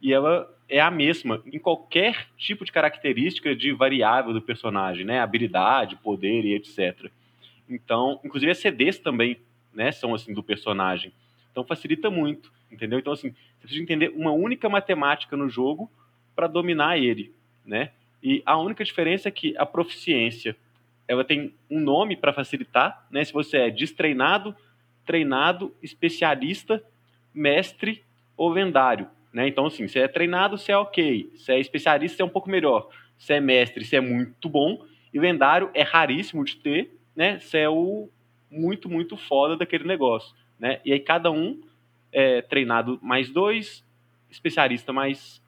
e 0.00 0.12
ela 0.12 0.48
é 0.68 0.80
a 0.80 0.90
mesma 0.90 1.42
em 1.46 1.58
qualquer 1.58 2.26
tipo 2.36 2.64
de 2.64 2.70
característica 2.70 3.54
de 3.54 3.72
variável 3.72 4.32
do 4.32 4.42
personagem, 4.42 5.04
né? 5.04 5.18
Habilidade, 5.18 5.96
poder 5.96 6.44
e 6.44 6.54
etc. 6.54 7.10
Então, 7.68 8.20
inclusive 8.24 8.52
as 8.52 8.58
CDs 8.58 8.98
também, 8.98 9.38
né, 9.72 9.90
são 9.90 10.14
assim 10.14 10.32
do 10.32 10.42
personagem. 10.42 11.12
Então 11.50 11.64
facilita 11.64 12.10
muito, 12.10 12.52
entendeu? 12.70 12.98
Então 12.98 13.12
assim, 13.12 13.30
você 13.30 13.60
precisa 13.60 13.82
entender 13.82 14.12
uma 14.14 14.32
única 14.32 14.68
matemática 14.68 15.36
no 15.36 15.48
jogo 15.48 15.90
para 16.36 16.46
dominar 16.46 16.98
ele, 16.98 17.32
né? 17.64 17.92
E 18.22 18.42
a 18.44 18.56
única 18.58 18.84
diferença 18.84 19.28
é 19.28 19.32
que 19.32 19.54
a 19.56 19.64
proficiência, 19.64 20.56
ela 21.06 21.24
tem 21.24 21.54
um 21.70 21.80
nome 21.80 22.16
para 22.16 22.32
facilitar, 22.32 23.06
né? 23.10 23.24
Se 23.24 23.32
você 23.32 23.58
é 23.58 23.70
destreinado, 23.70 24.54
treinado, 25.04 25.74
especialista, 25.82 26.82
mestre 27.32 28.02
ou 28.36 28.50
lendário. 28.50 29.08
Né? 29.32 29.48
Então, 29.48 29.66
assim, 29.66 29.86
se 29.86 29.98
é 29.98 30.08
treinado, 30.08 30.58
você 30.58 30.72
é 30.72 30.76
ok. 30.76 31.30
Se 31.36 31.52
é 31.52 31.60
especialista, 31.60 32.16
você 32.16 32.22
é 32.22 32.24
um 32.24 32.30
pouco 32.30 32.50
melhor. 32.50 32.88
Se 33.18 33.32
é 33.32 33.40
mestre, 33.40 33.84
você 33.84 33.96
é 33.96 34.00
muito 34.00 34.48
bom. 34.48 34.84
E 35.12 35.18
lendário 35.18 35.70
é 35.74 35.82
raríssimo 35.82 36.44
de 36.44 36.56
ter, 36.56 36.90
né? 37.16 37.38
Você 37.38 37.58
é 37.58 37.68
o 37.68 38.08
muito, 38.50 38.88
muito 38.88 39.16
foda 39.16 39.56
daquele 39.56 39.84
negócio. 39.84 40.34
Né? 40.58 40.80
E 40.84 40.92
aí 40.92 41.00
cada 41.00 41.30
um 41.30 41.60
é 42.12 42.42
treinado 42.42 42.98
mais 43.02 43.30
dois, 43.30 43.84
especialista 44.30 44.92
mais 44.92 45.42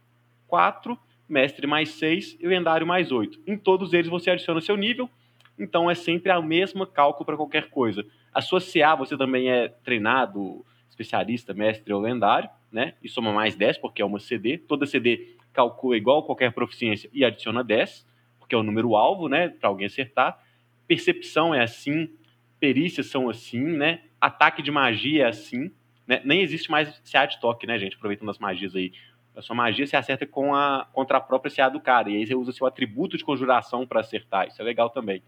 quatro, 0.47 0.99
mestre 1.31 1.67
mais 1.67 1.91
seis 1.91 2.37
e 2.41 2.47
lendário 2.47 2.87
mais 2.87 3.13
oito. 3.13 3.41
Em 3.47 3.57
todos 3.57 3.93
eles 3.93 4.09
você 4.09 4.31
adiciona 4.31 4.61
seu 4.61 4.77
nível, 4.77 5.09
então 5.57 5.91
é 5.91 5.95
sempre 5.95 6.33
a 6.33 6.43
mesma 6.43 6.87
cálculo 6.87 7.25
para 7.25 7.37
qualquer 7.37 7.71
coisa. 7.71 8.05
A 8.35 8.41
sua 8.41 8.61
CA 8.61 8.95
você 8.97 9.17
também 9.17 9.49
é 9.49 9.69
treinado, 9.69 10.65
especialista, 10.89 11.55
mestre 11.55 11.93
ou 11.93 12.01
lendário, 12.01 12.51
né? 12.71 12.95
E 13.03 13.09
soma 13.09 13.33
mais 13.33 13.55
10, 13.55 13.79
porque 13.79 14.03
é 14.03 14.05
uma 14.05 14.19
CD. 14.19 14.59
Toda 14.59 14.87
CD 14.87 15.37
calcula 15.53 15.97
igual 15.97 16.25
qualquer 16.25 16.53
proficiência 16.53 17.09
e 17.13 17.25
adiciona 17.25 17.63
10, 17.63 18.07
porque 18.39 18.55
é 18.55 18.59
o 18.59 18.63
número 18.63 18.97
alvo, 18.97 19.29
né? 19.29 19.49
Para 19.49 19.69
alguém 19.69 19.87
acertar. 19.87 20.39
Percepção 20.87 21.55
é 21.55 21.63
assim, 21.63 22.11
perícias 22.59 23.07
são 23.07 23.31
assim, 23.31 23.61
né? 23.61 24.03
Ataque 24.21 24.63
de 24.63 24.71
magia 24.71 25.25
é 25.25 25.29
assim. 25.29 25.71
Né? 26.07 26.21
Nem 26.25 26.43
existe 26.43 26.71
mais 26.71 27.01
CA 27.11 27.27
de 27.27 27.41
toque, 27.41 27.67
né, 27.67 27.79
gente? 27.79 27.97
Aproveitando 27.97 28.31
as 28.31 28.39
magias 28.39 28.75
aí. 28.75 28.93
A 29.37 29.43
sua 29.43 29.55
magia 29.55 29.87
se 29.87 29.97
acerta 29.97 30.27
com 30.27 30.55
a, 30.55 30.87
contra 30.93 31.19
a 31.19 31.21
própria 31.21 31.55
CA 31.55 31.69
do 31.69 31.81
cara. 31.81 32.11
E 32.11 32.17
aí 32.17 32.27
você 32.27 32.35
usa 32.35 32.53
seu 32.53 32.67
atributo 32.67 33.17
de 33.17 33.25
conjuração 33.25 33.87
para 33.87 34.01
acertar. 34.01 34.49
Isso 34.49 34.61
é 34.61 34.65
legal 34.65 34.91
também. 34.91 35.23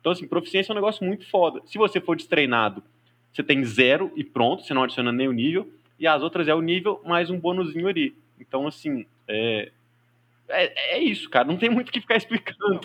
Então, 0.00 0.12
assim, 0.12 0.26
proficiência 0.26 0.70
é 0.70 0.74
um 0.74 0.76
negócio 0.76 1.04
muito 1.04 1.28
foda. 1.30 1.62
Se 1.64 1.78
você 1.78 2.00
for 2.00 2.16
destreinado, 2.16 2.82
você 3.32 3.42
tem 3.42 3.64
zero 3.64 4.12
e 4.14 4.22
pronto, 4.22 4.62
você 4.62 4.74
não 4.74 4.82
adiciona 4.82 5.10
o 5.10 5.32
nível. 5.32 5.72
E 5.98 6.06
as 6.06 6.22
outras 6.22 6.48
é 6.48 6.54
o 6.54 6.60
nível 6.60 7.00
mais 7.04 7.30
um 7.30 7.38
bônusinho 7.38 7.88
ali. 7.88 8.14
Então, 8.38 8.66
assim, 8.66 9.06
é, 9.26 9.72
é, 10.48 10.96
é 10.96 10.98
isso, 10.98 11.30
cara. 11.30 11.46
Não 11.46 11.56
tem 11.56 11.70
muito 11.70 11.88
o 11.88 11.92
que 11.92 12.00
ficar 12.00 12.16
explicando. 12.16 12.80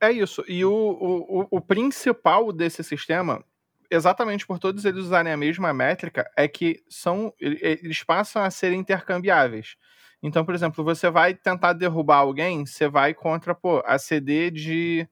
É 0.00 0.10
isso. 0.10 0.44
E 0.48 0.64
o, 0.64 0.72
o, 0.72 1.46
o 1.50 1.60
principal 1.60 2.52
desse 2.52 2.82
sistema, 2.84 3.44
exatamente 3.90 4.46
por 4.46 4.58
todos 4.58 4.84
eles 4.84 5.04
usarem 5.04 5.32
a 5.32 5.36
mesma 5.36 5.72
métrica, 5.72 6.30
é 6.36 6.46
que 6.46 6.82
são 6.88 7.32
eles 7.40 8.02
passam 8.02 8.42
a 8.42 8.50
ser 8.50 8.72
intercambiáveis. 8.72 9.76
Então, 10.22 10.44
por 10.44 10.54
exemplo, 10.54 10.84
você 10.84 11.10
vai 11.10 11.34
tentar 11.34 11.72
derrubar 11.74 12.18
alguém, 12.18 12.66
você 12.66 12.88
vai 12.88 13.14
contra 13.14 13.54
pô, 13.54 13.82
a 13.86 13.98
CD 13.98 14.50
de 14.50 15.08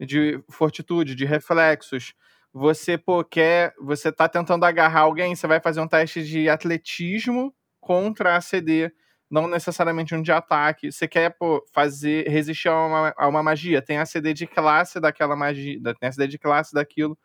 de 0.00 0.42
fortitude, 0.50 1.14
de 1.14 1.24
reflexos. 1.24 2.14
Você, 2.52 2.98
pô, 2.98 3.24
quer. 3.24 3.72
Você 3.80 4.12
tá 4.12 4.28
tentando 4.28 4.64
agarrar 4.64 5.00
alguém, 5.02 5.34
você 5.34 5.46
vai 5.46 5.60
fazer 5.60 5.80
um 5.80 5.88
teste 5.88 6.22
de 6.24 6.48
atletismo 6.48 7.54
contra 7.80 8.36
a 8.36 8.40
CD, 8.40 8.92
não 9.30 9.48
necessariamente 9.48 10.14
um 10.14 10.22
de 10.22 10.32
ataque. 10.32 10.92
Você 10.92 11.08
quer, 11.08 11.30
pô, 11.30 11.64
fazer. 11.72 12.28
resistir 12.28 12.68
a 12.68 12.86
uma, 12.86 13.14
a 13.16 13.28
uma 13.28 13.42
magia. 13.42 13.80
Tem 13.82 13.98
a 13.98 14.06
CD 14.06 14.34
de 14.34 14.46
classe 14.46 15.00
daquela 15.00 15.36
magia. 15.36 15.80
Tem 15.98 16.08
a 16.08 16.12
CD 16.12 16.26
de 16.28 16.38
classe 16.38 16.74
daquilo. 16.74 17.16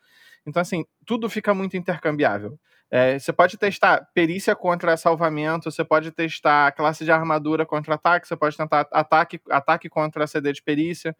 Então, 0.46 0.62
assim, 0.62 0.86
tudo 1.06 1.30
fica 1.30 1.54
muito 1.54 1.76
intercambiável. 1.78 2.58
É, 2.90 3.20
você 3.20 3.34
pode 3.34 3.58
testar 3.58 4.08
perícia 4.14 4.56
contra 4.56 4.96
salvamento, 4.96 5.70
você 5.70 5.84
pode 5.84 6.12
testar 6.12 6.72
classe 6.72 7.04
de 7.04 7.12
armadura 7.12 7.66
contra 7.66 7.96
ataque, 7.96 8.28
você 8.28 8.36
pode 8.36 8.56
tentar 8.56 8.88
ataque, 8.92 9.42
ataque 9.50 9.90
contra 9.90 10.26
CD 10.26 10.54
de 10.54 10.64
perícia 10.64 11.16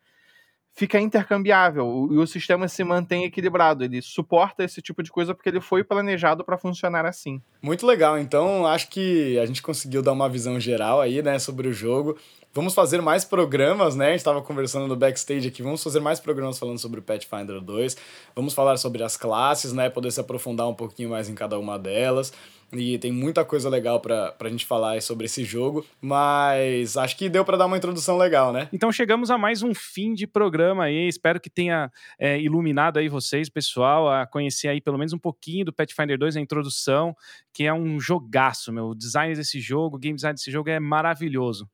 fica 0.78 1.00
intercambiável 1.02 2.08
e 2.12 2.18
o 2.20 2.28
sistema 2.28 2.68
se 2.68 2.84
mantém 2.84 3.26
equilibrado. 3.26 3.84
Ele 3.84 4.00
suporta 4.00 4.64
esse 4.64 4.80
tipo 4.80 5.02
de 5.02 5.12
coisa 5.12 5.34
porque 5.34 5.50
ele 5.50 5.60
foi 5.60 5.84
planejado 5.84 6.46
para 6.46 6.56
funcionar 6.56 7.04
assim. 7.04 7.42
Muito 7.64 7.86
legal. 7.86 8.20
Então, 8.20 8.66
acho 8.68 8.88
que 8.90 9.40
a 9.40 9.46
gente 9.48 9.64
conseguiu 9.64 10.04
dar 10.04 10.12
uma 10.12 10.30
visão 10.30 10.60
geral 10.60 11.02
aí, 11.02 11.24
né, 11.24 11.40
sobre 11.40 11.68
o 11.68 11.74
jogo. 11.74 12.16
Vamos 12.54 12.76
fazer 12.76 13.02
mais 13.02 13.26
programas, 13.26 13.96
né? 13.96 14.08
A 14.08 14.10
gente 14.12 14.20
estava 14.20 14.42
conversando 14.42 14.88
no 14.88 14.96
backstage 14.96 15.48
aqui. 15.48 15.64
Vamos 15.64 15.84
fazer 15.84 16.00
mais 16.00 16.20
programas 16.20 16.60
falando 16.60 16.78
sobre 16.78 17.00
o 17.00 17.04
Pathfinder 17.04 17.60
2. 17.60 17.98
Vamos 18.36 18.54
falar 18.54 18.78
sobre 18.78 19.04
as 19.04 19.18
classes, 19.18 19.74
né? 19.74 19.90
Poder 19.90 20.12
se 20.12 20.20
aprofundar 20.20 20.68
um 20.68 20.74
pouquinho 20.74 21.10
mais 21.10 21.28
em 21.28 21.36
cada 21.36 21.58
uma 21.58 21.78
delas. 21.78 22.32
E 22.74 22.98
tem 22.98 23.12
muita 23.12 23.46
coisa 23.46 23.70
legal 23.70 24.02
pra, 24.02 24.32
pra 24.34 24.50
gente 24.50 24.66
falar 24.66 25.02
sobre 25.02 25.26
esse 25.26 25.44
jogo, 25.44 25.86
mas 26.02 26.98
acho 26.98 27.16
que 27.16 27.30
deu 27.30 27.46
para 27.46 27.56
dar 27.56 27.66
uma 27.66 27.78
introdução 27.78 28.18
legal, 28.18 28.52
né? 28.52 28.68
Então 28.74 28.92
chegamos 28.92 29.32
a 29.32 29.38
mais 29.38 29.64
um 29.64 29.74
fim 29.74 30.14
de 30.14 30.28
programa 30.28 30.84
aí. 30.84 31.08
Espero 31.08 31.40
que 31.40 31.50
tenha 31.50 31.90
é, 32.20 32.40
iluminado 32.40 33.00
aí 33.00 33.08
vocês, 33.08 33.50
pessoal, 33.50 34.10
a 34.10 34.28
conhecer 34.28 34.68
aí 34.68 34.82
pelo 34.82 34.98
menos 34.98 35.14
um 35.14 35.20
pouquinho 35.20 35.64
do 35.64 35.74
Pathfinder 35.74 36.18
2, 36.18 36.36
a 36.36 36.42
introdução, 36.42 37.16
que 37.54 37.64
é 37.64 37.74
um 37.74 38.00
jogaço, 38.02 38.74
meu. 38.74 38.88
O 38.88 38.96
design 38.96 39.34
desse 39.34 39.62
jogo, 39.62 39.96
o 39.96 40.00
game 40.00 40.16
design 40.16 40.36
desse 40.36 40.52
jogo 40.52 40.70
é 40.70 40.80
maravilhoso. 40.80 41.70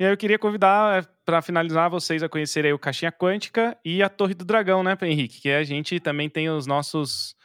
E 0.00 0.04
aí 0.04 0.12
eu 0.12 0.16
queria 0.16 0.38
convidar, 0.38 1.02
é, 1.02 1.06
para 1.26 1.42
finalizar, 1.42 1.90
vocês 1.90 2.22
a 2.22 2.28
conhecerem 2.28 2.72
o 2.72 2.78
Caixinha 2.78 3.12
Quântica 3.12 3.76
e 3.84 4.02
a 4.02 4.08
Torre 4.08 4.32
do 4.32 4.44
Dragão, 4.44 4.82
né, 4.82 4.96
Henrique? 5.02 5.42
Que 5.42 5.50
a 5.50 5.62
gente 5.62 6.00
também 6.00 6.30
tem 6.30 6.48
os 6.48 6.66
nossos 6.66 7.36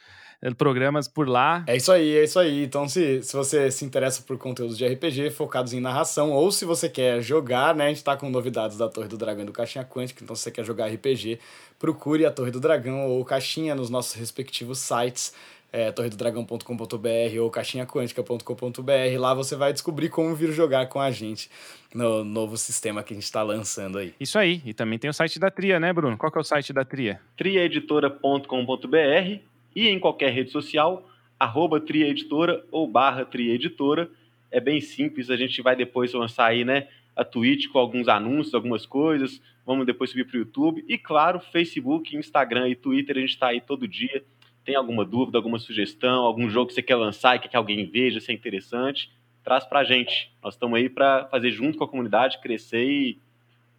programas 0.52 1.08
por 1.08 1.28
lá. 1.28 1.64
É 1.66 1.76
isso 1.76 1.90
aí, 1.90 2.16
é 2.16 2.24
isso 2.24 2.38
aí. 2.38 2.64
Então, 2.64 2.88
se, 2.88 3.22
se 3.22 3.34
você 3.34 3.70
se 3.70 3.84
interessa 3.84 4.22
por 4.22 4.36
conteúdos 4.36 4.76
de 4.76 4.86
RPG 4.86 5.30
focados 5.30 5.72
em 5.72 5.80
narração, 5.80 6.32
ou 6.32 6.50
se 6.50 6.64
você 6.64 6.88
quer 6.88 7.22
jogar, 7.22 7.74
né? 7.74 7.86
A 7.86 7.88
gente 7.88 8.04
tá 8.04 8.16
com 8.16 8.28
novidades 8.28 8.76
da 8.76 8.88
Torre 8.88 9.08
do 9.08 9.16
Dragão 9.16 9.44
e 9.44 9.46
do 9.46 9.52
Caixinha 9.52 9.84
Quântica, 9.84 10.22
então 10.22 10.36
se 10.36 10.42
você 10.42 10.50
quer 10.50 10.64
jogar 10.64 10.88
RPG, 10.88 11.38
procure 11.78 12.26
a 12.26 12.30
Torre 12.30 12.50
do 12.50 12.60
Dragão 12.60 13.06
ou 13.06 13.24
Caixinha 13.24 13.74
nos 13.74 13.88
nossos 13.88 14.14
respectivos 14.14 14.78
sites. 14.78 15.32
É, 15.76 15.90
torredodragão.com.br 15.90 17.40
ou 17.40 17.50
caixinhaquântica.com.br. 17.50 19.18
Lá 19.18 19.34
você 19.34 19.56
vai 19.56 19.72
descobrir 19.72 20.08
como 20.08 20.32
vir 20.32 20.52
jogar 20.52 20.88
com 20.88 21.00
a 21.00 21.10
gente 21.10 21.50
no 21.92 22.22
novo 22.22 22.56
sistema 22.56 23.02
que 23.02 23.12
a 23.12 23.16
gente 23.16 23.24
está 23.24 23.42
lançando 23.42 23.98
aí. 23.98 24.14
Isso 24.20 24.38
aí. 24.38 24.62
E 24.64 24.72
também 24.72 25.00
tem 25.00 25.10
o 25.10 25.12
site 25.12 25.40
da 25.40 25.50
Tria, 25.50 25.80
né, 25.80 25.92
Bruno? 25.92 26.16
Qual 26.16 26.30
que 26.30 26.38
é 26.38 26.40
o 26.40 26.44
site 26.44 26.72
da 26.72 26.84
Tria? 26.84 27.20
triaeditora.com.br 27.36 29.53
e 29.74 29.88
em 29.88 29.98
qualquer 29.98 30.30
rede 30.30 30.50
social, 30.50 31.08
arroba 31.38 31.80
triaeditora 31.80 32.64
ou 32.70 32.86
barra 32.86 33.24
triaeditora. 33.24 34.10
É 34.50 34.60
bem 34.60 34.80
simples, 34.80 35.30
a 35.30 35.36
gente 35.36 35.60
vai 35.62 35.74
depois 35.74 36.12
lançar 36.12 36.46
aí, 36.46 36.64
né, 36.64 36.88
a 37.16 37.24
Twitch 37.24 37.68
com 37.68 37.78
alguns 37.78 38.08
anúncios, 38.08 38.54
algumas 38.54 38.86
coisas, 38.86 39.40
vamos 39.64 39.86
depois 39.86 40.10
subir 40.10 40.26
para 40.26 40.36
o 40.36 40.40
YouTube, 40.40 40.84
e 40.88 40.98
claro, 40.98 41.40
Facebook, 41.40 42.16
Instagram 42.16 42.68
e 42.68 42.74
Twitter, 42.74 43.16
a 43.16 43.20
gente 43.20 43.30
está 43.30 43.48
aí 43.48 43.60
todo 43.60 43.88
dia. 43.88 44.24
Tem 44.64 44.74
alguma 44.74 45.04
dúvida, 45.04 45.36
alguma 45.36 45.58
sugestão, 45.58 46.24
algum 46.24 46.48
jogo 46.48 46.68
que 46.68 46.74
você 46.74 46.82
quer 46.82 46.96
lançar 46.96 47.36
e 47.36 47.38
quer 47.38 47.48
que 47.48 47.56
alguém 47.56 47.84
veja, 47.84 48.18
se 48.18 48.30
é 48.30 48.34
interessante, 48.34 49.10
traz 49.42 49.64
para 49.64 49.80
a 49.80 49.84
gente. 49.84 50.32
Nós 50.42 50.54
estamos 50.54 50.78
aí 50.78 50.88
para 50.88 51.26
fazer 51.26 51.50
junto 51.50 51.76
com 51.76 51.84
a 51.84 51.88
comunidade, 51.88 52.40
crescer 52.40 52.84
e 52.84 53.18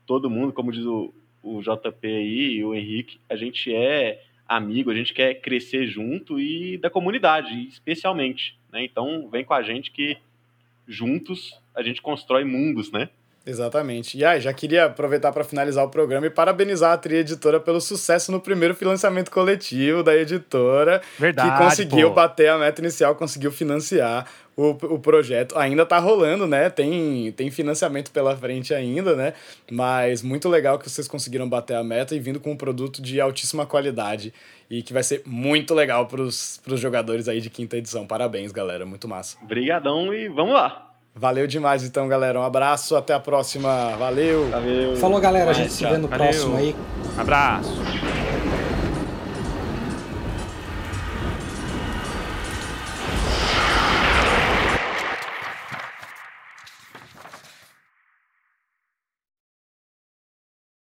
todo 0.05 0.29
mundo, 0.29 0.53
como 0.53 0.71
diz 0.71 0.86
o, 0.86 1.12
o 1.41 1.62
JP 1.62 2.08
aí 2.08 2.58
e 2.58 2.63
o 2.63 2.75
Henrique, 2.75 3.19
a 3.27 3.36
gente 3.36 3.73
é 3.73 4.23
amigo, 4.47 4.91
a 4.91 4.95
gente 4.95 5.13
quer 5.13 5.36
crescer 5.36 5.88
junto 5.88 6.39
e 6.39 6.77
da 6.77 6.89
comunidade, 6.89 7.67
especialmente. 7.67 8.58
Né? 8.71 8.86
Então, 8.86 9.29
vem 9.29 9.43
com 9.43 9.53
a 9.53 9.63
gente 9.63 9.91
que 9.91 10.17
juntos 10.88 11.60
a 11.75 11.81
gente 11.81 12.01
constrói 12.01 12.43
mundos, 12.43 12.91
né? 12.91 13.10
Exatamente. 13.45 14.17
E 14.17 14.25
aí, 14.25 14.41
já 14.41 14.51
queria 14.51 14.86
aproveitar 14.86 15.31
para 15.31 15.43
finalizar 15.43 15.86
o 15.86 15.89
programa 15.89 16.25
e 16.25 16.29
parabenizar 16.29 16.93
a 16.93 16.97
Tri 16.97 17.17
Editora 17.17 17.60
pelo 17.60 17.79
sucesso 17.79 18.31
no 18.31 18.41
primeiro 18.41 18.73
financiamento 18.73 19.29
coletivo 19.29 20.01
da 20.01 20.15
editora, 20.15 21.01
Verdade, 21.19 21.51
que 21.51 21.63
conseguiu 21.63 22.10
pô. 22.10 22.15
bater 22.15 22.49
a 22.49 22.58
meta 22.58 22.81
inicial, 22.81 23.15
conseguiu 23.15 23.51
financiar 23.51 24.25
o, 24.55 24.69
o 24.69 24.99
projeto. 24.99 25.58
Ainda 25.58 25.86
tá 25.86 25.99
rolando, 25.99 26.47
né? 26.47 26.69
Tem, 26.69 27.31
tem 27.34 27.51
financiamento 27.51 28.10
pela 28.10 28.36
frente 28.36 28.73
ainda, 28.73 29.15
né? 29.15 29.34
Mas 29.69 30.23
muito 30.23 30.49
legal 30.49 30.79
que 30.79 30.89
vocês 30.89 31.08
conseguiram 31.08 31.47
bater 31.47 31.75
a 31.75 31.84
meta 31.84 32.15
e 32.15 32.19
vindo 32.19 32.39
com 32.39 32.51
um 32.51 32.58
produto 32.58 33.01
de 33.01 33.21
altíssima 33.21 33.65
qualidade 33.65 34.34
e 34.69 34.81
que 34.81 34.93
vai 34.93 35.03
ser 35.03 35.21
muito 35.25 35.75
legal 35.75 36.08
pros, 36.08 36.60
pros 36.63 36.79
jogadores 36.79 37.27
aí 37.27 37.39
de 37.39 37.49
quinta 37.49 37.77
edição. 37.77 38.08
Parabéns, 38.08 38.51
galera. 38.51 38.86
Muito 38.86 39.08
massa. 39.08 39.38
Obrigadão 39.43 40.13
e 40.13 40.27
vamos 40.29 40.53
lá. 40.53 40.85
Valeu 41.17 41.47
demais 41.47 41.82
então, 41.84 42.10
galera. 42.10 42.38
Um 42.38 42.43
abraço, 42.43 42.93
até 42.95 43.13
a 43.13 43.19
próxima. 43.21 43.95
Valeu. 43.97 44.49
Valeu. 44.49 44.97
Falou, 44.97 45.21
galera. 45.21 45.51
A 45.51 45.54
gente 45.54 45.71
se 45.71 45.86
vê 45.86 45.97
no 45.97 46.10
Valeu. 46.10 46.28
próximo 46.28 46.58
aí. 46.58 46.75
Abraço. 47.17 47.71